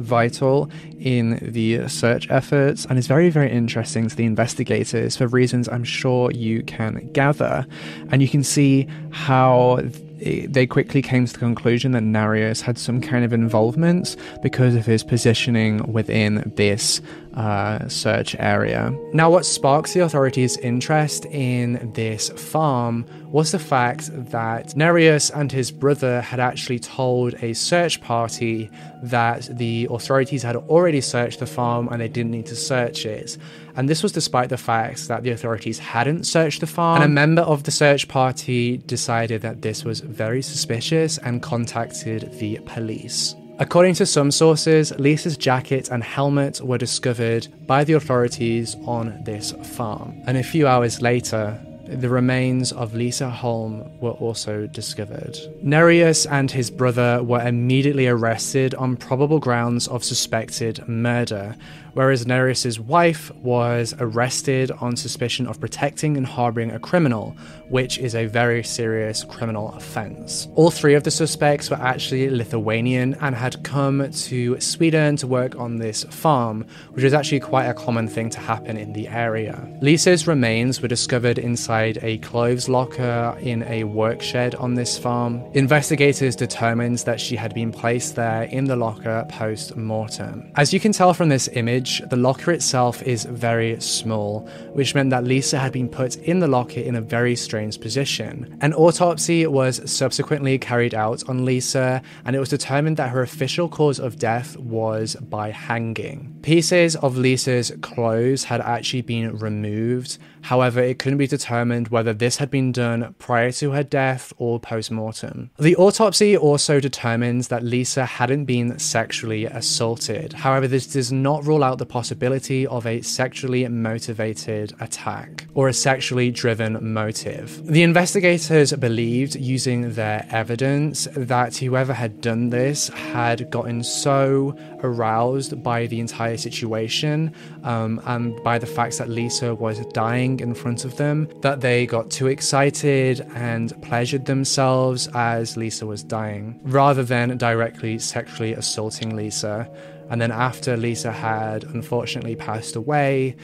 vital 0.00 0.70
in 0.98 1.38
the 1.42 1.88
search 1.88 2.30
efforts 2.30 2.84
and 2.86 2.98
is 2.98 3.06
very, 3.06 3.30
very 3.30 3.50
interesting 3.50 4.08
to 4.08 4.16
the 4.16 4.24
investigators 4.24 5.16
for 5.16 5.26
reasons 5.26 5.68
I'm 5.68 5.84
sure 5.84 6.30
you 6.30 6.62
can 6.62 7.10
gather. 7.12 7.66
And 8.10 8.22
you 8.22 8.28
can 8.28 8.42
see 8.42 8.88
how 9.10 9.80
they 10.20 10.66
quickly 10.66 11.00
came 11.00 11.24
to 11.24 11.32
the 11.32 11.38
conclusion 11.38 11.92
that 11.92 12.02
Nerijus 12.02 12.60
had 12.60 12.76
some 12.76 13.00
kind 13.00 13.24
of 13.24 13.32
involvement 13.32 14.16
because 14.42 14.74
of 14.74 14.84
his 14.84 15.02
positioning 15.02 15.92
within 15.92 16.52
this 16.56 17.00
uh, 17.34 17.88
search 17.88 18.34
area. 18.38 18.92
Now, 19.12 19.30
what 19.30 19.46
sparks 19.46 19.94
the 19.94 20.00
authorities' 20.00 20.56
interest 20.58 21.26
in 21.26 21.92
this 21.94 22.28
farm 22.30 23.06
was 23.26 23.52
the 23.52 23.58
fact 23.58 24.10
that 24.30 24.68
Nerijus 24.70 25.30
and 25.34 25.52
his 25.52 25.70
brother 25.70 26.20
had 26.20 26.40
actually 26.40 26.80
told 26.80 27.34
a 27.42 27.52
search 27.52 28.00
party 28.00 28.70
that 29.02 29.48
the 29.56 29.86
authorities 29.90 30.42
had 30.42 30.56
already 30.56 31.00
searched 31.00 31.38
the 31.38 31.46
farm 31.46 31.88
and 31.88 32.00
they 32.00 32.08
didn't 32.08 32.32
need 32.32 32.46
to 32.46 32.56
search 32.56 33.06
it. 33.06 33.38
And 33.76 33.88
this 33.88 34.02
was 34.02 34.12
despite 34.12 34.48
the 34.48 34.56
fact 34.56 35.06
that 35.08 35.22
the 35.22 35.30
authorities 35.30 35.78
hadn't 35.78 36.24
searched 36.24 36.60
the 36.60 36.66
farm. 36.66 37.02
And 37.02 37.12
a 37.12 37.14
member 37.14 37.42
of 37.42 37.62
the 37.62 37.70
search 37.70 38.08
party 38.08 38.78
decided 38.78 39.42
that 39.42 39.62
this 39.62 39.84
was 39.84 40.00
very 40.00 40.42
suspicious 40.42 41.18
and 41.18 41.40
contacted 41.40 42.32
the 42.38 42.58
police. 42.66 43.34
According 43.60 43.92
to 43.96 44.06
some 44.06 44.30
sources, 44.30 44.90
Lisa's 44.98 45.36
jacket 45.36 45.90
and 45.90 46.02
helmet 46.02 46.62
were 46.62 46.78
discovered 46.78 47.46
by 47.66 47.84
the 47.84 47.92
authorities 47.92 48.74
on 48.86 49.22
this 49.24 49.52
farm. 49.76 50.14
And 50.26 50.38
a 50.38 50.42
few 50.42 50.66
hours 50.66 51.02
later, 51.02 51.60
the 51.86 52.08
remains 52.08 52.72
of 52.72 52.94
Lisa 52.94 53.28
Holm 53.28 54.00
were 54.00 54.12
also 54.12 54.66
discovered. 54.66 55.36
Nerijus 55.62 56.24
and 56.30 56.50
his 56.50 56.70
brother 56.70 57.22
were 57.22 57.46
immediately 57.46 58.06
arrested 58.06 58.74
on 58.76 58.96
probable 58.96 59.40
grounds 59.40 59.88
of 59.88 60.04
suspected 60.04 60.88
murder, 60.88 61.54
whereas 61.94 62.26
Nerijus's 62.26 62.78
wife 62.78 63.30
was 63.36 63.94
arrested 63.98 64.70
on 64.72 64.96
suspicion 64.96 65.46
of 65.46 65.60
protecting 65.60 66.16
and 66.16 66.26
harboring 66.26 66.70
a 66.70 66.78
criminal, 66.78 67.36
which 67.68 67.98
is 67.98 68.14
a 68.14 68.26
very 68.26 68.62
serious 68.62 69.24
criminal 69.24 69.72
offense. 69.74 70.48
All 70.54 70.70
three 70.70 70.94
of 70.94 71.04
the 71.04 71.10
suspects 71.10 71.70
were 71.70 71.76
actually 71.76 72.28
Lithuanian 72.30 73.14
and 73.20 73.34
had 73.34 73.62
come 73.64 74.10
to 74.10 74.60
Sweden 74.60 75.16
to 75.16 75.26
work 75.26 75.56
on 75.56 75.76
this 75.76 76.04
farm, 76.04 76.66
which 76.90 77.04
was 77.04 77.14
actually 77.14 77.40
quite 77.40 77.66
a 77.66 77.74
common 77.74 78.08
thing 78.08 78.30
to 78.30 78.40
happen 78.40 78.76
in 78.76 78.92
the 78.92 79.08
area. 79.08 79.66
Lisa's 79.80 80.26
remains 80.26 80.82
were 80.82 80.88
discovered 80.88 81.38
inside 81.38 81.98
a 82.02 82.18
clothes 82.18 82.68
locker 82.68 83.36
in 83.40 83.62
a 83.64 83.84
work 83.84 84.20
shed 84.20 84.54
on 84.56 84.74
this 84.74 84.98
farm. 84.98 85.42
Investigators 85.54 86.36
determined 86.36 86.98
that 86.98 87.20
she 87.20 87.36
had 87.36 87.54
been 87.54 87.72
placed 87.72 88.16
there 88.16 88.42
in 88.44 88.64
the 88.64 88.76
locker 88.76 89.26
post 89.28 89.76
mortem. 89.76 90.50
As 90.56 90.72
you 90.72 90.80
can 90.80 90.92
tell 90.92 91.14
from 91.14 91.28
this 91.28 91.48
image, 91.52 91.79
the 91.86 92.16
locker 92.16 92.50
itself 92.50 93.02
is 93.02 93.24
very 93.24 93.80
small, 93.80 94.48
which 94.72 94.94
meant 94.94 95.10
that 95.10 95.24
Lisa 95.24 95.58
had 95.58 95.72
been 95.72 95.88
put 95.88 96.16
in 96.16 96.40
the 96.40 96.48
locker 96.48 96.80
in 96.80 96.96
a 96.96 97.00
very 97.00 97.36
strange 97.36 97.80
position. 97.80 98.58
An 98.60 98.74
autopsy 98.74 99.46
was 99.46 99.90
subsequently 99.90 100.58
carried 100.58 100.94
out 100.94 101.28
on 101.28 101.44
Lisa, 101.44 102.02
and 102.24 102.36
it 102.36 102.40
was 102.40 102.48
determined 102.48 102.96
that 102.96 103.10
her 103.10 103.22
official 103.22 103.68
cause 103.68 103.98
of 103.98 104.18
death 104.18 104.56
was 104.56 105.16
by 105.16 105.50
hanging. 105.50 106.38
Pieces 106.42 106.96
of 106.96 107.16
Lisa's 107.16 107.72
clothes 107.80 108.44
had 108.44 108.60
actually 108.60 109.02
been 109.02 109.36
removed, 109.38 110.18
however, 110.42 110.80
it 110.80 110.98
couldn't 110.98 111.18
be 111.18 111.26
determined 111.26 111.88
whether 111.88 112.12
this 112.12 112.36
had 112.38 112.50
been 112.50 112.72
done 112.72 113.14
prior 113.18 113.52
to 113.52 113.72
her 113.72 113.82
death 113.82 114.32
or 114.38 114.58
post 114.58 114.90
mortem. 114.90 115.50
The 115.58 115.76
autopsy 115.76 116.36
also 116.36 116.80
determines 116.80 117.48
that 117.48 117.62
Lisa 117.62 118.04
hadn't 118.04 118.46
been 118.46 118.78
sexually 118.78 119.44
assaulted, 119.44 120.32
however, 120.32 120.66
this 120.66 120.86
does 120.86 121.12
not 121.12 121.44
rule 121.44 121.62
out 121.62 121.69
the 121.78 121.86
possibility 121.86 122.66
of 122.66 122.86
a 122.86 123.00
sexually 123.02 123.66
motivated 123.68 124.72
attack 124.80 125.46
or 125.54 125.68
a 125.68 125.72
sexually 125.72 126.30
driven 126.30 126.92
motive. 126.92 127.66
The 127.66 127.82
investigators 127.82 128.72
believed, 128.72 129.36
using 129.36 129.92
their 129.92 130.26
evidence, 130.30 131.08
that 131.16 131.56
whoever 131.56 131.92
had 131.92 132.20
done 132.20 132.50
this 132.50 132.88
had 132.88 133.50
gotten 133.50 133.82
so 133.82 134.56
aroused 134.82 135.62
by 135.62 135.86
the 135.86 136.00
entire 136.00 136.36
situation 136.36 137.34
um, 137.64 138.00
and 138.06 138.42
by 138.42 138.58
the 138.58 138.66
fact 138.66 138.98
that 138.98 139.08
Lisa 139.08 139.54
was 139.54 139.84
dying 139.86 140.40
in 140.40 140.54
front 140.54 140.84
of 140.84 140.96
them 140.96 141.28
that 141.42 141.60
they 141.60 141.86
got 141.86 142.10
too 142.10 142.26
excited 142.26 143.20
and 143.34 143.80
pleasured 143.82 144.24
themselves 144.26 145.08
as 145.14 145.56
Lisa 145.56 145.86
was 145.86 146.02
dying, 146.02 146.58
rather 146.62 147.02
than 147.02 147.36
directly 147.36 147.98
sexually 147.98 148.52
assaulting 148.54 149.16
Lisa. 149.16 149.68
And 150.10 150.20
then 150.20 150.32
after 150.32 150.76
Lisa 150.76 151.12
had 151.12 151.64
unfortunately 151.64 152.34
passed 152.34 152.74
away, 152.76 153.36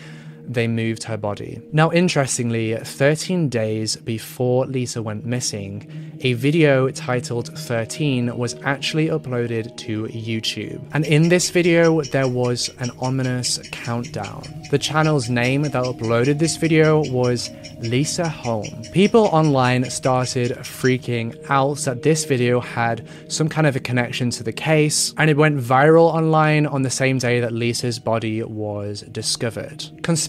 they 0.49 0.69
moved 0.69 1.03
her 1.05 1.17
body. 1.17 1.61
Now, 1.73 1.93
interestingly, 1.93 2.77
13 2.77 3.49
days 3.49 3.97
before 3.97 4.67
Lisa 4.67 5.03
went 5.03 5.25
missing, 5.25 6.19
a 6.23 6.33
video 6.33 6.91
titled 6.91 7.57
13 7.59 8.37
was 8.37 8.55
actually 8.65 9.09
uploaded 9.09 9.77
to 9.77 10.05
YouTube. 10.05 10.81
And 10.93 11.05
in 11.05 11.29
this 11.29 11.51
video, 11.51 12.01
there 12.03 12.29
was 12.29 12.71
an 12.79 12.91
ominous 13.01 13.59
countdown. 13.71 14.43
The 14.71 14.79
channel's 14.79 15.29
name 15.29 15.63
that 15.63 15.75
uploaded 15.75 16.39
this 16.39 16.57
video 16.57 17.03
was 17.11 17.51
Lisa 17.81 18.29
Holm. 18.29 18.83
People 18.93 19.25
online 19.27 19.91
started 19.91 20.53
freaking 20.59 21.37
out 21.51 21.79
that 21.79 22.03
this 22.03 22.25
video 22.25 22.61
had 22.61 23.07
some 23.29 23.49
kind 23.49 23.67
of 23.67 23.77
a 23.77 23.81
connection 23.81 24.31
to 24.31 24.43
the 24.43 24.53
case, 24.53 25.13
and 25.19 25.29
it 25.29 25.37
went 25.37 25.59
viral 25.59 26.13
online 26.13 26.67
on 26.67 26.83
the 26.83 26.91
same 26.91 27.19
day 27.19 27.41
that 27.41 27.53
Lisa's 27.53 27.99
body 27.99 28.43
was 28.43 29.03
discovered. 29.03 29.85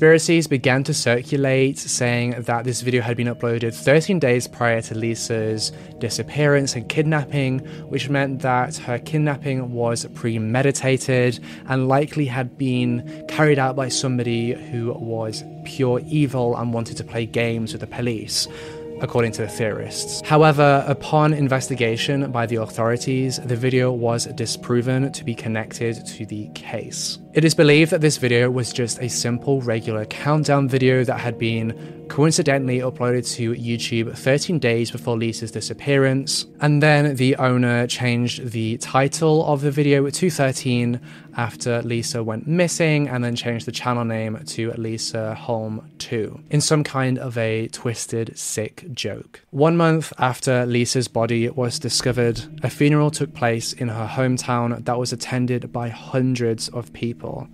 Conspiracies 0.08 0.48
began 0.48 0.86
to 0.86 0.94
circulate 0.94 1.78
saying 1.78 2.32
that 2.44 2.64
this 2.64 2.80
video 2.80 3.02
had 3.02 3.18
been 3.18 3.28
uploaded 3.28 3.76
13 3.76 4.20
days 4.20 4.48
prior 4.48 4.82
to 4.84 4.96
Lisa's 4.96 5.74
disappearance 6.00 6.76
and 6.76 6.88
kidnapping, 6.88 7.60
which 7.90 8.08
meant 8.08 8.42
that 8.42 8.78
her 8.78 9.00
kidnapping 9.00 9.74
was 9.74 10.06
premeditated 10.16 11.42
and 11.68 11.90
likely 11.90 12.26
had 12.26 12.58
been 12.58 13.26
carried 13.28 13.60
out 13.60 13.76
by 13.76 13.90
somebody 13.90 14.54
who 14.54 14.94
was 14.94 15.44
pure 15.66 16.00
evil 16.08 16.56
and 16.56 16.72
wanted 16.74 16.96
to 16.96 17.04
play 17.04 17.26
games 17.26 17.74
with 17.74 17.82
the 17.82 17.88
police 17.88 18.48
according 19.02 19.32
to 19.34 19.42
the 19.44 19.48
theorists. 19.48 20.22
However, 20.26 20.84
upon 20.88 21.34
investigation 21.34 22.32
by 22.32 22.46
the 22.46 22.58
authorities, 22.58 23.40
the 23.40 23.56
video 23.56 23.92
was 23.92 24.26
disproven 24.28 25.12
to 25.12 25.24
be 25.24 25.36
connected 25.36 26.06
to 26.06 26.26
the 26.26 26.50
case. 26.50 27.20
It 27.34 27.46
is 27.46 27.54
believed 27.54 27.92
that 27.92 28.02
this 28.02 28.18
video 28.18 28.50
was 28.50 28.74
just 28.74 29.00
a 29.00 29.08
simple 29.08 29.62
regular 29.62 30.06
countdown 30.06 30.68
video 30.68 31.04
that 31.04 31.20
had 31.20 31.38
been 31.38 31.97
coincidentally 32.10 32.80
uploaded 32.80 33.30
to 33.36 33.54
YouTube 33.54 34.18
13 34.18 34.60
days 34.60 34.92
before 34.92 35.18
Lisa's 35.18 35.52
disappearance, 35.52 36.46
and 36.62 36.82
then 36.82 37.16
the 37.16 37.36
owner 37.38 37.88
changed 37.88 38.52
the 38.52 38.78
title 38.78 39.46
of 39.46 39.62
the 39.62 39.72
video 39.72 40.10
to 40.10 40.30
13 40.30 41.00
after 41.36 41.82
Lisa 41.84 42.24
went 42.24 42.48
missing, 42.48 43.08
and 43.08 43.24
then 43.24 43.36
changed 43.36 43.66
the 43.68 43.72
channel 43.72 44.04
name 44.04 44.44
to 44.46 44.72
Lisa 44.74 45.36
Holm 45.36 45.92
2 46.00 46.44
in 46.50 46.62
some 46.62 46.84
kind 46.84 47.20
of 47.20 47.38
a 47.38 47.68
twisted, 47.68 48.38
sick 48.38 48.86
joke. 48.94 49.42
One 49.52 49.78
month 49.78 50.12
after 50.18 50.66
Lisa's 50.66 51.08
body 51.08 51.50
was 51.50 51.78
discovered, 51.78 52.42
a 52.64 52.70
funeral 52.70 53.12
took 53.12 53.34
place 53.34 53.74
in 53.74 53.90
her 53.90 54.08
hometown 54.08 54.84
that 54.86 54.98
was 54.98 55.14
attended 55.14 55.72
by 55.72 55.90
hundreds 55.90 56.70
of 56.70 56.92
people. 56.94 57.48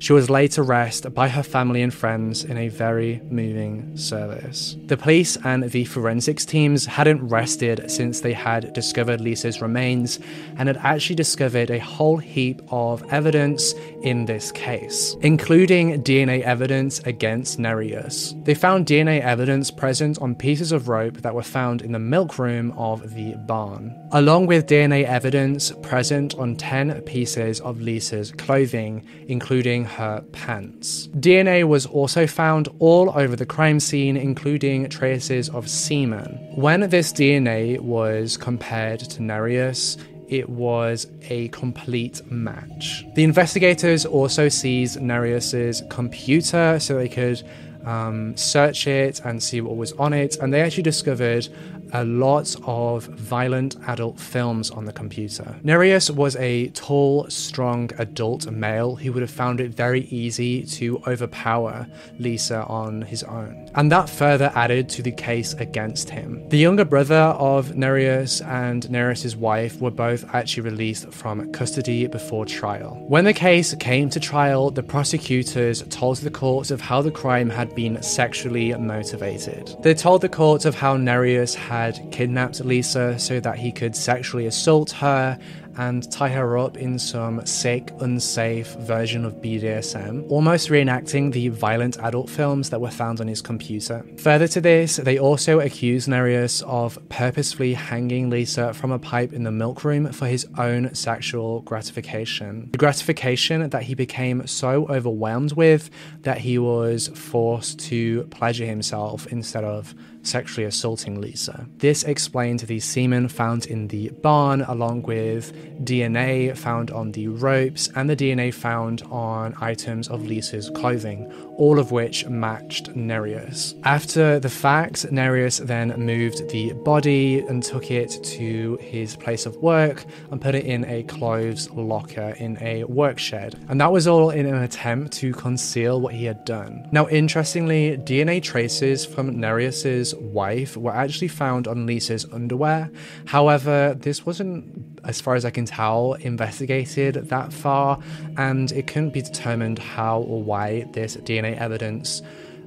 She 0.00 0.14
was 0.14 0.30
laid 0.30 0.52
to 0.52 0.62
rest 0.62 1.12
by 1.12 1.28
her 1.28 1.42
family 1.42 1.82
and 1.82 1.92
friends 1.92 2.42
in 2.42 2.56
a 2.56 2.68
very 2.68 3.20
moving 3.28 3.98
service. 3.98 4.74
The 4.86 4.96
police 4.96 5.36
and 5.44 5.64
the 5.64 5.84
forensics 5.84 6.46
teams 6.46 6.86
hadn't 6.86 7.28
rested 7.28 7.90
since 7.90 8.22
they 8.22 8.32
had 8.32 8.72
discovered 8.72 9.20
Lisa's 9.20 9.60
remains 9.60 10.18
and 10.56 10.70
had 10.70 10.78
actually 10.78 11.16
discovered 11.16 11.70
a 11.70 11.80
whole 11.80 12.16
heap 12.16 12.62
of 12.70 13.04
evidence 13.12 13.74
in 14.00 14.24
this 14.24 14.50
case, 14.52 15.16
including 15.20 16.02
DNA 16.02 16.40
evidence 16.44 17.00
against 17.00 17.58
Nerijus. 17.58 18.32
They 18.46 18.54
found 18.54 18.86
DNA 18.86 19.20
evidence 19.20 19.70
present 19.70 20.18
on 20.22 20.34
pieces 20.34 20.72
of 20.72 20.88
rope 20.88 21.18
that 21.18 21.34
were 21.34 21.42
found 21.42 21.82
in 21.82 21.92
the 21.92 21.98
milk 21.98 22.38
room 22.38 22.72
of 22.78 23.14
the 23.14 23.34
barn, 23.46 23.94
along 24.12 24.46
with 24.46 24.66
DNA 24.66 25.04
evidence 25.04 25.72
present 25.82 26.34
on 26.36 26.56
10 26.56 27.02
pieces 27.02 27.60
of 27.60 27.82
Lisa's 27.82 28.32
clothing, 28.32 29.04
including 29.28 29.89
her 29.90 30.22
pants. 30.32 31.08
DNA 31.08 31.64
was 31.64 31.86
also 31.86 32.26
found 32.26 32.68
all 32.78 33.10
over 33.10 33.36
the 33.36 33.46
crime 33.46 33.80
scene, 33.80 34.16
including 34.16 34.88
traces 34.88 35.48
of 35.50 35.68
semen. 35.68 36.38
When 36.54 36.88
this 36.88 37.12
DNA 37.12 37.80
was 37.80 38.36
compared 38.36 39.00
to 39.00 39.20
Nerijus, 39.20 39.98
it 40.28 40.48
was 40.48 41.08
a 41.28 41.48
complete 41.48 42.22
match. 42.30 43.04
The 43.14 43.24
investigators 43.24 44.06
also 44.06 44.48
seized 44.48 44.98
Nerijus's 45.00 45.82
computer 45.90 46.78
so 46.78 46.94
they 46.94 47.08
could 47.08 47.42
um, 47.84 48.36
search 48.36 48.86
it 48.86 49.20
and 49.24 49.42
see 49.42 49.60
what 49.60 49.76
was 49.76 49.92
on 49.92 50.12
it, 50.12 50.36
and 50.36 50.52
they 50.52 50.60
actually 50.60 50.84
discovered 50.84 51.48
Uh, 51.92 52.00
a 52.00 52.04
lot 52.04 52.56
of 52.64 53.04
violent 53.04 53.76
adult 53.86 54.18
films 54.18 54.70
on 54.70 54.84
the 54.86 54.92
computer. 54.92 55.54
Nerijus 55.62 56.10
was 56.10 56.34
a 56.36 56.68
tall, 56.68 57.28
strong 57.28 57.90
adult 57.98 58.50
male 58.50 58.96
who 58.96 59.12
would 59.12 59.20
have 59.20 59.30
found 59.30 59.60
it 59.60 59.70
very 59.72 60.02
easy 60.06 60.62
to 60.64 61.02
overpower 61.06 61.86
Lisa 62.18 62.64
on 62.64 63.02
his 63.02 63.22
own. 63.24 63.70
And 63.74 63.92
that 63.92 64.08
further 64.08 64.50
added 64.54 64.88
to 64.90 65.02
the 65.02 65.12
case 65.12 65.52
against 65.54 66.08
him. 66.08 66.48
The 66.48 66.58
younger 66.58 66.84
brother 66.84 67.34
of 67.50 67.72
Nerijus 67.72 68.40
and 68.46 68.82
Nerijus's 68.84 69.36
wife 69.36 69.80
were 69.80 69.90
both 69.90 70.24
actually 70.34 70.62
released 70.62 71.12
from 71.12 71.52
custody 71.52 72.06
before 72.06 72.46
trial. 72.46 73.04
When 73.08 73.24
the 73.24 73.34
case 73.34 73.74
came 73.74 74.08
to 74.10 74.20
trial, 74.20 74.70
the 74.70 74.82
prosecutors 74.82 75.82
told 75.90 76.18
the 76.18 76.30
court 76.30 76.70
of 76.70 76.80
how 76.80 77.02
the 77.02 77.10
crime 77.10 77.50
had 77.50 77.74
been 77.74 78.02
sexually 78.02 78.74
motivated. 78.74 79.76
They 79.82 79.94
told 79.94 80.22
the 80.22 80.28
court 80.28 80.64
of 80.64 80.74
how 80.74 80.96
Nerijus 80.96 81.54
had 81.54 81.79
kidnapped 82.10 82.60
Lisa 82.60 83.18
so 83.18 83.40
that 83.40 83.58
he 83.58 83.72
could 83.72 83.96
sexually 83.96 84.46
assault 84.46 84.90
her 84.92 85.38
and 85.80 86.10
tie 86.12 86.28
her 86.28 86.58
up 86.58 86.76
in 86.76 86.98
some 86.98 87.44
sick, 87.46 87.90
unsafe 88.00 88.74
version 88.80 89.24
of 89.24 89.32
BDSM, 89.36 90.30
almost 90.30 90.68
reenacting 90.68 91.32
the 91.32 91.48
violent 91.48 91.96
adult 92.00 92.28
films 92.28 92.68
that 92.68 92.82
were 92.82 92.90
found 92.90 93.18
on 93.18 93.26
his 93.26 93.40
computer. 93.40 94.04
Further 94.18 94.46
to 94.48 94.60
this, 94.60 94.96
they 94.96 95.18
also 95.18 95.58
accused 95.60 96.06
Nerijus 96.06 96.62
of 96.64 96.98
purposefully 97.08 97.72
hanging 97.72 98.28
Lisa 98.28 98.74
from 98.74 98.92
a 98.92 98.98
pipe 98.98 99.32
in 99.32 99.44
the 99.44 99.50
milk 99.50 99.82
room 99.82 100.12
for 100.12 100.26
his 100.26 100.46
own 100.58 100.94
sexual 100.94 101.62
gratification. 101.62 102.68
The 102.72 102.78
gratification 102.78 103.70
that 103.70 103.84
he 103.84 103.94
became 103.94 104.46
so 104.46 104.86
overwhelmed 104.88 105.52
with 105.52 105.88
that 106.22 106.38
he 106.38 106.58
was 106.58 107.08
forced 107.08 107.78
to 107.88 108.24
pleasure 108.24 108.66
himself 108.66 109.26
instead 109.28 109.64
of 109.64 109.94
sexually 110.22 110.66
assaulting 110.66 111.20
Lisa. 111.20 111.66
This 111.78 112.02
explained 112.04 112.60
the 112.60 112.80
semen 112.80 113.28
found 113.28 113.66
in 113.66 113.88
the 113.88 114.10
barn, 114.10 114.62
along 114.62 115.02
with 115.02 115.52
DNA 115.84 116.56
found 116.56 116.90
on 116.90 117.12
the 117.12 117.28
ropes 117.28 117.88
and 117.94 118.08
the 118.08 118.16
DNA 118.16 118.52
found 118.52 119.02
on 119.10 119.54
items 119.60 120.08
of 120.08 120.26
Lisa's 120.26 120.70
clothing, 120.70 121.32
all 121.56 121.78
of 121.78 121.90
which 121.90 122.26
matched 122.26 122.94
Nerijus. 122.94 123.74
After 123.84 124.38
the 124.38 124.50
fact, 124.50 125.06
Nerijus 125.10 125.64
then 125.66 125.88
moved 125.98 126.48
the 126.50 126.72
body 126.72 127.40
and 127.40 127.62
took 127.62 127.90
it 127.90 128.10
to 128.22 128.78
his 128.80 129.16
place 129.16 129.46
of 129.46 129.56
work 129.56 130.04
and 130.30 130.40
put 130.40 130.54
it 130.54 130.64
in 130.64 130.84
a 130.84 131.02
clothes 131.04 131.70
locker 131.70 132.34
in 132.38 132.58
a 132.60 132.84
work 132.84 133.18
shed. 133.18 133.58
And 133.68 133.80
that 133.80 133.92
was 133.92 134.06
all 134.06 134.30
in 134.30 134.46
an 134.46 134.62
attempt 134.62 135.12
to 135.14 135.32
conceal 135.32 136.00
what 136.00 136.14
he 136.14 136.24
had 136.24 136.44
done. 136.44 136.88
Now, 136.92 137.08
interestingly, 137.08 137.96
DNA 137.98 138.42
traces 138.42 139.04
from 139.04 139.36
Nerijus's 139.36 140.14
wife 140.14 140.76
were 140.76 140.94
actually 140.94 141.28
found 141.28 141.66
on 141.68 141.86
Lisa's 141.86 142.26
underwear. 142.32 142.90
However, 143.26 143.94
this 143.98 144.26
wasn't, 144.26 144.99
as 145.04 145.20
far 145.20 145.34
as 145.34 145.44
I 145.44 145.50
can 145.50 145.64
tell, 145.64 146.14
investigated 146.14 147.14
that 147.28 147.52
far, 147.52 147.98
and 148.36 148.70
it 148.72 148.86
couldn't 148.86 149.10
be 149.10 149.22
determined 149.22 149.78
how 149.78 150.20
or 150.20 150.42
why 150.42 150.86
this 150.92 151.16
DNA 151.16 151.56
evidence 151.56 152.22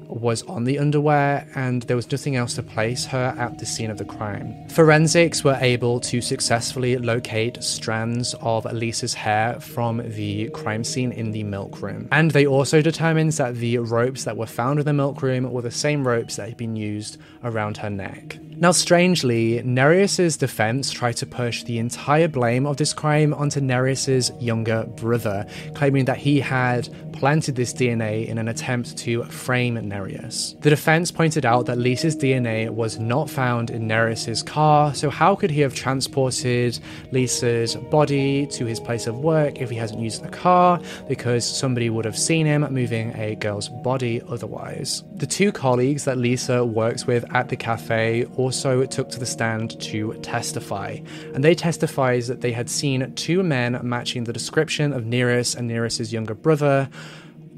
was 0.08 0.44
on 0.44 0.64
the 0.64 0.80
underwear, 0.80 1.48
and 1.56 1.84
there 1.84 1.96
was 1.96 2.12
nothing 2.12 2.36
else 2.36 2.56
to 2.56 2.64
place 2.64 3.06
her 3.06 3.36
at 3.38 3.60
the 3.60 3.66
scene 3.66 3.92
of 3.92 3.98
the 3.98 4.06
crime. 4.06 4.68
Forensics 4.70 5.44
were 5.44 5.58
able 5.62 6.00
to 6.02 6.22
successfully 6.22 6.98
locate 6.98 7.64
strands 7.64 8.34
of 8.42 8.66
Lisa's 8.72 9.14
hair 9.14 9.60
from 9.60 10.02
the 10.16 10.50
crime 10.50 10.84
scene 10.84 11.12
in 11.12 11.32
the 11.32 11.44
milk 11.44 11.82
room. 11.82 12.08
And 12.12 12.32
they 12.32 12.46
also 12.46 12.82
determined 12.82 13.34
that 13.34 13.56
the 13.56 13.78
ropes 13.80 14.24
that 14.24 14.38
were 14.38 14.46
found 14.46 14.80
in 14.80 14.86
the 14.86 14.94
milk 14.94 15.22
room 15.22 15.52
were 15.52 15.62
the 15.62 15.72
same 15.72 16.08
ropes 16.08 16.36
that 16.36 16.50
had 16.50 16.58
been 16.58 16.76
used 16.76 17.18
around 17.44 17.78
her 17.78 17.90
neck. 17.90 18.38
Now, 18.56 18.72
strangely, 18.72 19.62
Nerijus's 19.64 20.38
defense 20.38 20.92
tried 20.92 21.18
to 21.18 21.26
push 21.26 21.64
the 21.64 21.80
entire 21.80 22.28
blame 22.28 22.66
of 22.66 22.78
this 22.78 22.94
crime 22.94 23.34
onto 23.34 23.60
Nerijus's 23.60 24.32
younger 24.40 24.84
brother, 24.84 25.46
claiming 25.74 26.06
that 26.06 26.18
he 26.18 26.40
had 26.40 26.88
planted 27.24 27.56
this 27.56 27.74
DNA 27.74 28.28
in 28.28 28.38
an 28.38 28.50
attempt 28.50 28.98
to 28.98 29.24
frame 29.24 29.76
Nerijus. 29.76 30.60
The 30.60 30.70
defense 30.70 31.10
pointed 31.10 31.46
out 31.46 31.68
that 31.68 31.78
Lisa's 31.78 32.18
DNA 32.18 32.70
was 32.70 33.00
not 33.00 33.30
found 33.30 33.70
in 33.70 33.88
Nerijus's 33.88 34.44
car, 34.44 34.94
so 34.94 35.10
how 35.10 35.34
could 35.34 35.50
he 35.50 35.62
have 35.62 35.74
transported 35.74 36.78
Lisa's 37.14 37.78
body 37.78 38.46
to 38.48 38.66
his 38.66 38.78
place 38.82 39.08
of 39.08 39.20
work 39.20 39.62
if 39.62 39.70
he 39.70 39.78
hasn't 39.78 40.02
used 40.02 40.22
the 40.22 40.28
car? 40.28 40.82
Because 41.08 41.46
somebody 41.46 41.90
would 41.90 42.04
have 42.04 42.18
seen 42.18 42.46
him 42.46 42.68
moving 42.70 43.16
a 43.16 43.36
girl's 43.36 43.70
body 43.70 44.22
otherwise. 44.28 45.06
The 45.16 45.26
two 45.26 45.54
colleagues 45.54 46.04
that 46.04 46.18
Lisa 46.18 46.66
works 46.66 47.08
with 47.08 47.24
at 47.34 47.48
the 47.48 47.56
cafe 47.56 48.26
also 48.36 48.86
took 48.86 49.08
to 49.12 49.20
the 49.20 49.26
stand 49.26 49.80
to 49.80 50.14
testify. 50.16 50.98
And 51.34 51.42
they 51.42 51.56
testified 51.56 52.24
that 52.24 52.42
they 52.42 52.52
had 52.52 52.70
seen 52.70 53.14
two 53.16 53.44
men 53.44 53.80
matching 53.82 54.26
the 54.26 54.34
description 54.34 54.92
of 54.92 55.06
Nerijus 55.06 55.56
and 55.56 55.72
Nerijus's 55.72 56.12
younger 56.12 56.36
brother 56.36 56.90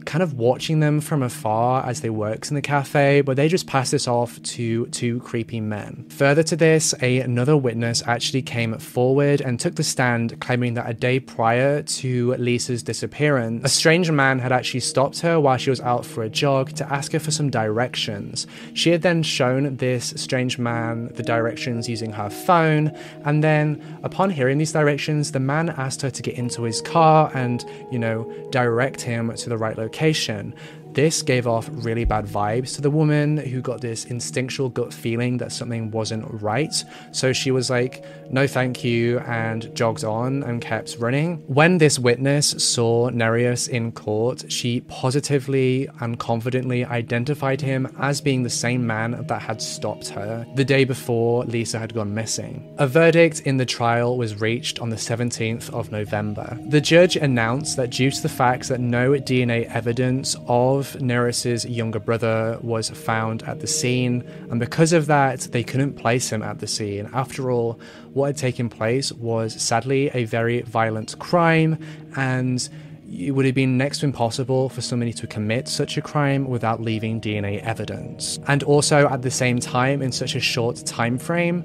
kind 0.05 0.21
of 0.21 0.33
watching 0.33 0.79
them 0.79 1.01
from 1.01 1.23
afar 1.23 1.85
as 1.85 2.01
they 2.01 2.09
works 2.09 2.49
in 2.49 2.55
the 2.55 2.61
cafe, 2.61 3.21
but 3.21 3.35
they 3.35 3.47
just 3.47 3.67
pass 3.67 3.91
this 3.91 4.07
off 4.07 4.41
to 4.43 4.85
two 4.87 5.19
creepy 5.21 5.59
men. 5.59 6.05
Further 6.09 6.43
to 6.43 6.55
this, 6.55 6.93
a, 7.01 7.19
another 7.19 7.57
witness 7.57 8.03
actually 8.05 8.43
came 8.43 8.77
forward 8.77 9.41
and 9.41 9.59
took 9.59 9.75
the 9.75 9.83
stand, 9.83 10.39
claiming 10.39 10.75
that 10.75 10.89
a 10.89 10.93
day 10.93 11.19
prior 11.19 11.81
to 11.81 12.35
Lisa's 12.35 12.83
disappearance, 12.83 13.65
a 13.65 13.69
strange 13.69 14.11
man 14.11 14.39
had 14.39 14.51
actually 14.51 14.79
stopped 14.79 15.19
her 15.21 15.39
while 15.39 15.57
she 15.57 15.69
was 15.69 15.81
out 15.81 16.05
for 16.05 16.23
a 16.23 16.29
jog 16.29 16.73
to 16.73 16.93
ask 16.93 17.11
her 17.11 17.19
for 17.19 17.31
some 17.31 17.49
directions. 17.49 18.47
She 18.73 18.91
had 18.91 19.01
then 19.01 19.23
shown 19.23 19.77
this 19.77 20.13
strange 20.15 20.57
man 20.59 21.07
the 21.15 21.23
directions 21.23 21.89
using 21.89 22.11
her 22.11 22.29
phone, 22.29 22.95
and 23.23 23.43
then 23.43 23.99
upon 24.03 24.29
hearing 24.29 24.59
these 24.59 24.71
directions, 24.71 25.31
the 25.31 25.39
man 25.39 25.69
asked 25.69 26.01
her 26.03 26.11
to 26.11 26.21
get 26.21 26.35
into 26.35 26.61
his 26.63 26.81
car 26.81 27.31
and, 27.33 27.65
you 27.91 27.97
know, 27.97 28.31
direct 28.51 29.01
him 29.01 29.33
to 29.35 29.49
the 29.49 29.57
right 29.57 29.77
location 29.77 29.94
location 29.95 30.53
this 30.95 31.21
gave 31.21 31.45
off 31.45 31.69
really 31.71 32.05
bad 32.05 32.25
vibes 32.25 32.73
to 32.75 32.81
the 32.81 32.89
woman 32.89 33.37
who 33.37 33.61
got 33.61 33.81
this 33.81 34.05
instinctual 34.05 34.69
gut 34.69 34.93
feeling 34.93 35.37
that 35.37 35.51
something 35.51 35.91
wasn't 35.91 36.25
right. 36.41 36.83
So 37.11 37.33
she 37.33 37.51
was 37.51 37.69
like, 37.69 38.03
no, 38.31 38.47
thank 38.47 38.83
you, 38.83 39.19
and 39.19 39.73
jogged 39.75 40.03
on 40.03 40.43
and 40.43 40.61
kept 40.61 40.97
running. 40.97 41.43
When 41.47 41.77
this 41.77 41.99
witness 41.99 42.51
saw 42.57 43.09
Nerijus 43.09 43.67
in 43.67 43.91
court, 43.91 44.51
she 44.51 44.81
positively 44.81 45.87
and 45.99 46.17
confidently 46.17 46.85
identified 46.85 47.61
him 47.61 47.93
as 47.99 48.21
being 48.21 48.43
the 48.43 48.49
same 48.49 48.87
man 48.87 49.25
that 49.27 49.41
had 49.41 49.61
stopped 49.61 50.07
her 50.09 50.45
the 50.55 50.65
day 50.65 50.85
before 50.85 51.43
Lisa 51.45 51.77
had 51.77 51.93
gone 51.93 52.13
missing. 52.13 52.73
A 52.77 52.87
verdict 52.87 53.41
in 53.41 53.57
the 53.57 53.65
trial 53.65 54.17
was 54.17 54.39
reached 54.39 54.79
on 54.79 54.89
the 54.89 54.95
17th 54.95 55.69
of 55.73 55.91
November. 55.91 56.57
The 56.67 56.81
judge 56.81 57.15
announced 57.15 57.75
that 57.77 57.89
due 57.89 58.11
to 58.11 58.21
the 58.21 58.29
fact 58.29 58.69
that 58.69 58.79
no 58.79 59.11
DNA 59.11 59.65
evidence 59.65 60.35
of 60.47 60.84
of 60.93 61.01
Nerijus's 61.01 61.65
younger 61.65 61.99
brother 61.99 62.57
was 62.61 62.89
found 62.89 63.43
at 63.43 63.59
the 63.59 63.67
scene, 63.67 64.23
and 64.49 64.59
because 64.59 64.93
of 64.93 65.07
that, 65.07 65.41
they 65.51 65.63
couldn't 65.63 65.93
place 65.93 66.29
him 66.29 66.41
at 66.41 66.59
the 66.59 66.67
scene. 66.67 67.09
After 67.13 67.51
all, 67.51 67.79
what 68.13 68.27
had 68.27 68.37
taken 68.37 68.69
place 68.69 69.11
was 69.11 69.59
sadly 69.61 70.09
a 70.13 70.25
very 70.25 70.61
violent 70.61 71.17
crime, 71.19 71.77
and 72.15 72.67
it 73.11 73.31
would 73.31 73.45
have 73.45 73.55
been 73.55 73.77
next 73.77 73.99
to 73.99 74.05
impossible 74.05 74.69
for 74.69 74.81
somebody 74.81 75.13
to 75.13 75.27
commit 75.27 75.67
such 75.67 75.97
a 75.97 76.01
crime 76.01 76.47
without 76.47 76.81
leaving 76.81 77.21
DNA 77.21 77.61
evidence. 77.61 78.39
And 78.47 78.63
also 78.63 79.07
at 79.09 79.21
the 79.21 79.31
same 79.31 79.59
time, 79.59 80.01
in 80.01 80.11
such 80.11 80.35
a 80.35 80.39
short 80.39 80.77
time 80.85 81.17
frame, 81.17 81.63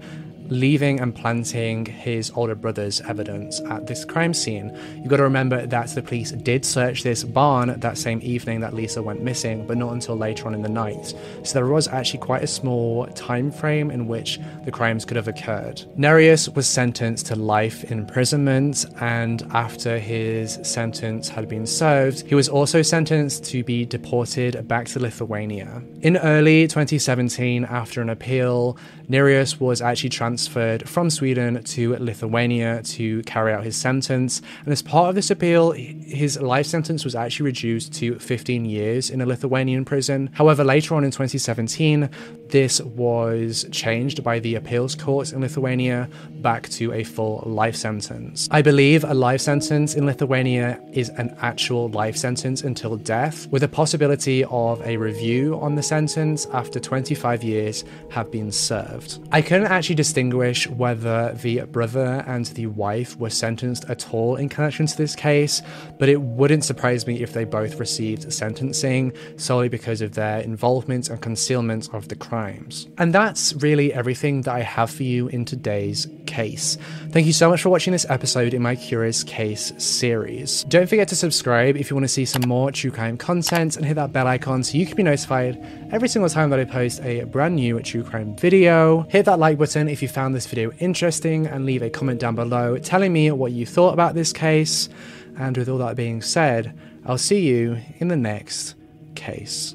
leaving 0.51 1.01
and 1.01 1.15
planting 1.15 1.87
his 1.87 2.31
older 2.35 2.55
brother's 2.55 3.01
evidence 3.03 3.61
at 3.71 3.87
this 3.87 4.05
crime 4.05 4.35
scene. 4.35 4.77
You've 4.97 5.09
got 5.09 5.19
to 5.19 5.23
remember 5.23 5.65
that 5.67 5.89
the 5.89 6.03
police 6.03 6.33
did 6.33 6.65
search 6.65 7.03
this 7.03 7.25
barn 7.25 7.79
that 7.81 7.97
same 7.97 8.21
evening 8.23 8.61
that 8.61 8.75
Lisa 8.75 9.03
went 9.03 9.23
missing, 9.23 9.67
but 9.67 9.79
not 9.79 9.93
until 9.93 10.17
later 10.17 10.47
on 10.47 10.55
in 10.55 10.63
the 10.63 10.69
night. 10.69 11.15
So 11.45 11.55
there 11.55 11.67
was 11.67 11.89
actually 11.89 12.21
quite 12.21 12.43
a 12.43 12.49
small 12.49 13.07
time 13.09 13.51
frame 13.51 13.91
in 13.91 14.09
which 14.09 14.39
the 14.65 14.73
crimes 14.73 15.05
could 15.05 15.17
have 15.17 15.29
occurred. 15.29 15.83
Nerijus 15.97 16.55
was 16.55 16.67
sentenced 16.67 17.27
to 17.27 17.37
life 17.37 17.85
imprisonment, 17.91 18.87
and 19.01 19.43
after 19.53 19.99
his 19.99 20.59
sentence 20.63 21.29
had 21.29 21.49
been 21.49 21.67
served, 21.67 22.27
he 22.27 22.35
was 22.35 22.49
also 22.49 22.83
sentenced 22.83 23.45
to 23.45 23.63
be 23.63 23.85
deported 23.85 24.67
back 24.67 24.87
to 24.89 24.99
Lithuania. 24.99 25.83
In 26.03 26.17
early 26.17 26.67
2017, 26.67 27.65
after 27.65 28.03
an 28.03 28.11
appeal, 28.11 28.77
Nerijus 29.09 29.61
was 29.61 29.83
actually 29.83 30.11
transferred 30.11 30.40
from 30.49 31.11
Sweden 31.11 31.63
to 31.63 31.97
Lithuania 31.97 32.83
to 32.83 33.23
carry 33.23 33.53
out 33.53 33.65
his 33.65 33.77
sentence. 33.77 34.43
And 34.65 34.73
as 34.73 34.83
part 34.83 35.09
of 35.09 35.15
this 35.15 35.31
appeal, 35.31 35.73
his 35.73 36.41
life 36.41 36.67
sentence 36.67 37.05
was 37.05 37.15
actually 37.15 37.47
reduced 37.47 37.93
to 37.95 38.19
15 38.19 38.65
years 38.65 39.11
in 39.11 39.21
a 39.21 39.27
Lithuanian 39.27 39.85
prison. 39.85 40.31
However, 40.33 40.65
later 40.65 40.95
on 40.95 41.05
in 41.05 41.11
2017, 41.11 42.09
this 42.49 42.81
was 42.81 43.67
changed 43.71 44.25
by 44.25 44.39
the 44.41 44.57
appeals 44.57 44.95
courts 44.95 45.33
in 45.33 45.41
Lithuania 45.41 46.09
back 46.43 46.69
to 46.71 46.93
a 46.93 47.05
full 47.05 47.43
life 47.47 47.77
sentence. 47.77 48.49
I 48.51 48.63
believe 48.63 49.05
a 49.05 49.15
life 49.15 49.41
sentence 49.41 49.95
in 49.95 50.07
Lithuania 50.07 50.81
is 50.93 51.09
an 51.11 51.37
actual 51.41 51.89
life 51.91 52.17
sentence 52.17 52.63
until 52.63 52.97
death, 52.97 53.47
with 53.49 53.63
a 53.63 53.69
possibility 53.69 54.45
of 54.45 54.81
a 54.83 54.97
review 54.97 55.59
on 55.61 55.75
the 55.75 55.83
sentence 55.83 56.47
after 56.53 56.81
25 56.81 57.45
years 57.45 57.85
have 58.11 58.31
been 58.31 58.51
served. 58.51 59.19
I 59.31 59.43
couldn't 59.43 59.67
actually 59.67 59.95
distinguish 59.95 60.30
whether 60.33 61.33
the 61.35 61.63
brother 61.67 62.25
and 62.27 62.47
the 62.47 62.67
wife 62.67 63.17
were 63.17 63.31
sentenced 63.31 63.85
at 63.89 64.13
all 64.13 64.37
in 64.37 64.49
connection 64.49 64.87
to 64.87 64.97
this 64.97 65.15
case, 65.17 65.63
but 65.99 66.09
it 66.09 66.21
wouldn't 66.21 66.65
surprise 66.65 67.07
me 67.07 67.23
if 67.23 67.33
they 67.33 67.45
both 67.45 67.79
received 67.81 68.33
sentencing 68.33 69.13
solely 69.37 69.69
because 69.69 70.01
of 70.01 70.15
their 70.15 70.41
involvement 70.41 71.09
and 71.09 71.21
concealment 71.21 71.89
of 71.93 72.09
the 72.09 72.17
crimes. 72.17 72.87
And 72.99 73.13
that's 73.13 73.53
really 73.55 73.93
everything 73.93 74.43
that 74.43 74.55
I 74.55 74.61
have 74.61 74.91
for 74.91 75.03
you 75.03 75.29
in 75.29 75.45
today's 75.45 76.07
case. 76.27 76.79
Thank 77.11 77.27
you 77.27 77.33
so 77.33 77.51
much 77.51 77.63
for 77.63 77.71
watching 77.71 77.93
this 77.93 78.07
episode 78.09 78.55
in 78.55 78.63
my 78.63 78.77
Curious 78.77 79.25
Case 79.25 79.73
series. 79.79 80.65
Don't 80.65 80.89
forget 80.89 81.09
to 81.09 81.17
subscribe 81.17 81.77
if 81.77 81.91
you 81.91 81.97
want 81.97 82.05
to 82.05 82.09
see 82.09 82.25
some 82.25 82.43
more 82.47 82.71
true 82.71 82.91
crime 82.91 83.17
content 83.17 83.77
and 83.77 83.85
hit 83.85 83.95
that 83.95 84.13
bell 84.13 84.27
icon 84.27 84.63
so 84.63 84.79
you 84.79 84.87
can 84.87 84.97
be 84.97 85.03
notified 85.03 85.59
every 85.93 86.09
single 86.09 86.31
time 86.31 86.51
that 86.51 86.61
I 86.61 86.65
post 86.65 87.03
a 87.03 87.25
brand 87.25 87.57
new 87.57 87.81
true 87.81 88.05
crime 88.05 88.37
video. 88.37 89.03
Hit 89.09 89.25
that 89.27 89.39
like 89.39 89.59
button 89.59 89.89
if 89.89 90.03
you 90.03 90.09
found 90.09 90.20
found 90.21 90.35
this 90.35 90.47
video 90.47 90.71
interesting 90.81 91.47
and 91.47 91.65
leave 91.65 91.81
a 91.81 91.89
comment 91.89 92.21
down 92.21 92.35
below 92.35 92.77
telling 92.77 93.11
me 93.11 93.31
what 93.31 93.53
you 93.53 93.65
thought 93.65 93.95
about 93.95 94.15
this 94.15 94.35
case. 94.35 94.91
And 95.39 95.57
with 95.57 95.67
all 95.67 95.79
that 95.79 95.97
being 95.97 96.21
said, 96.21 96.79
I'll 97.07 97.17
see 97.17 97.41
you 97.41 97.79
in 98.01 98.09
the 98.09 98.19
next 98.19 98.75
case. 99.15 99.75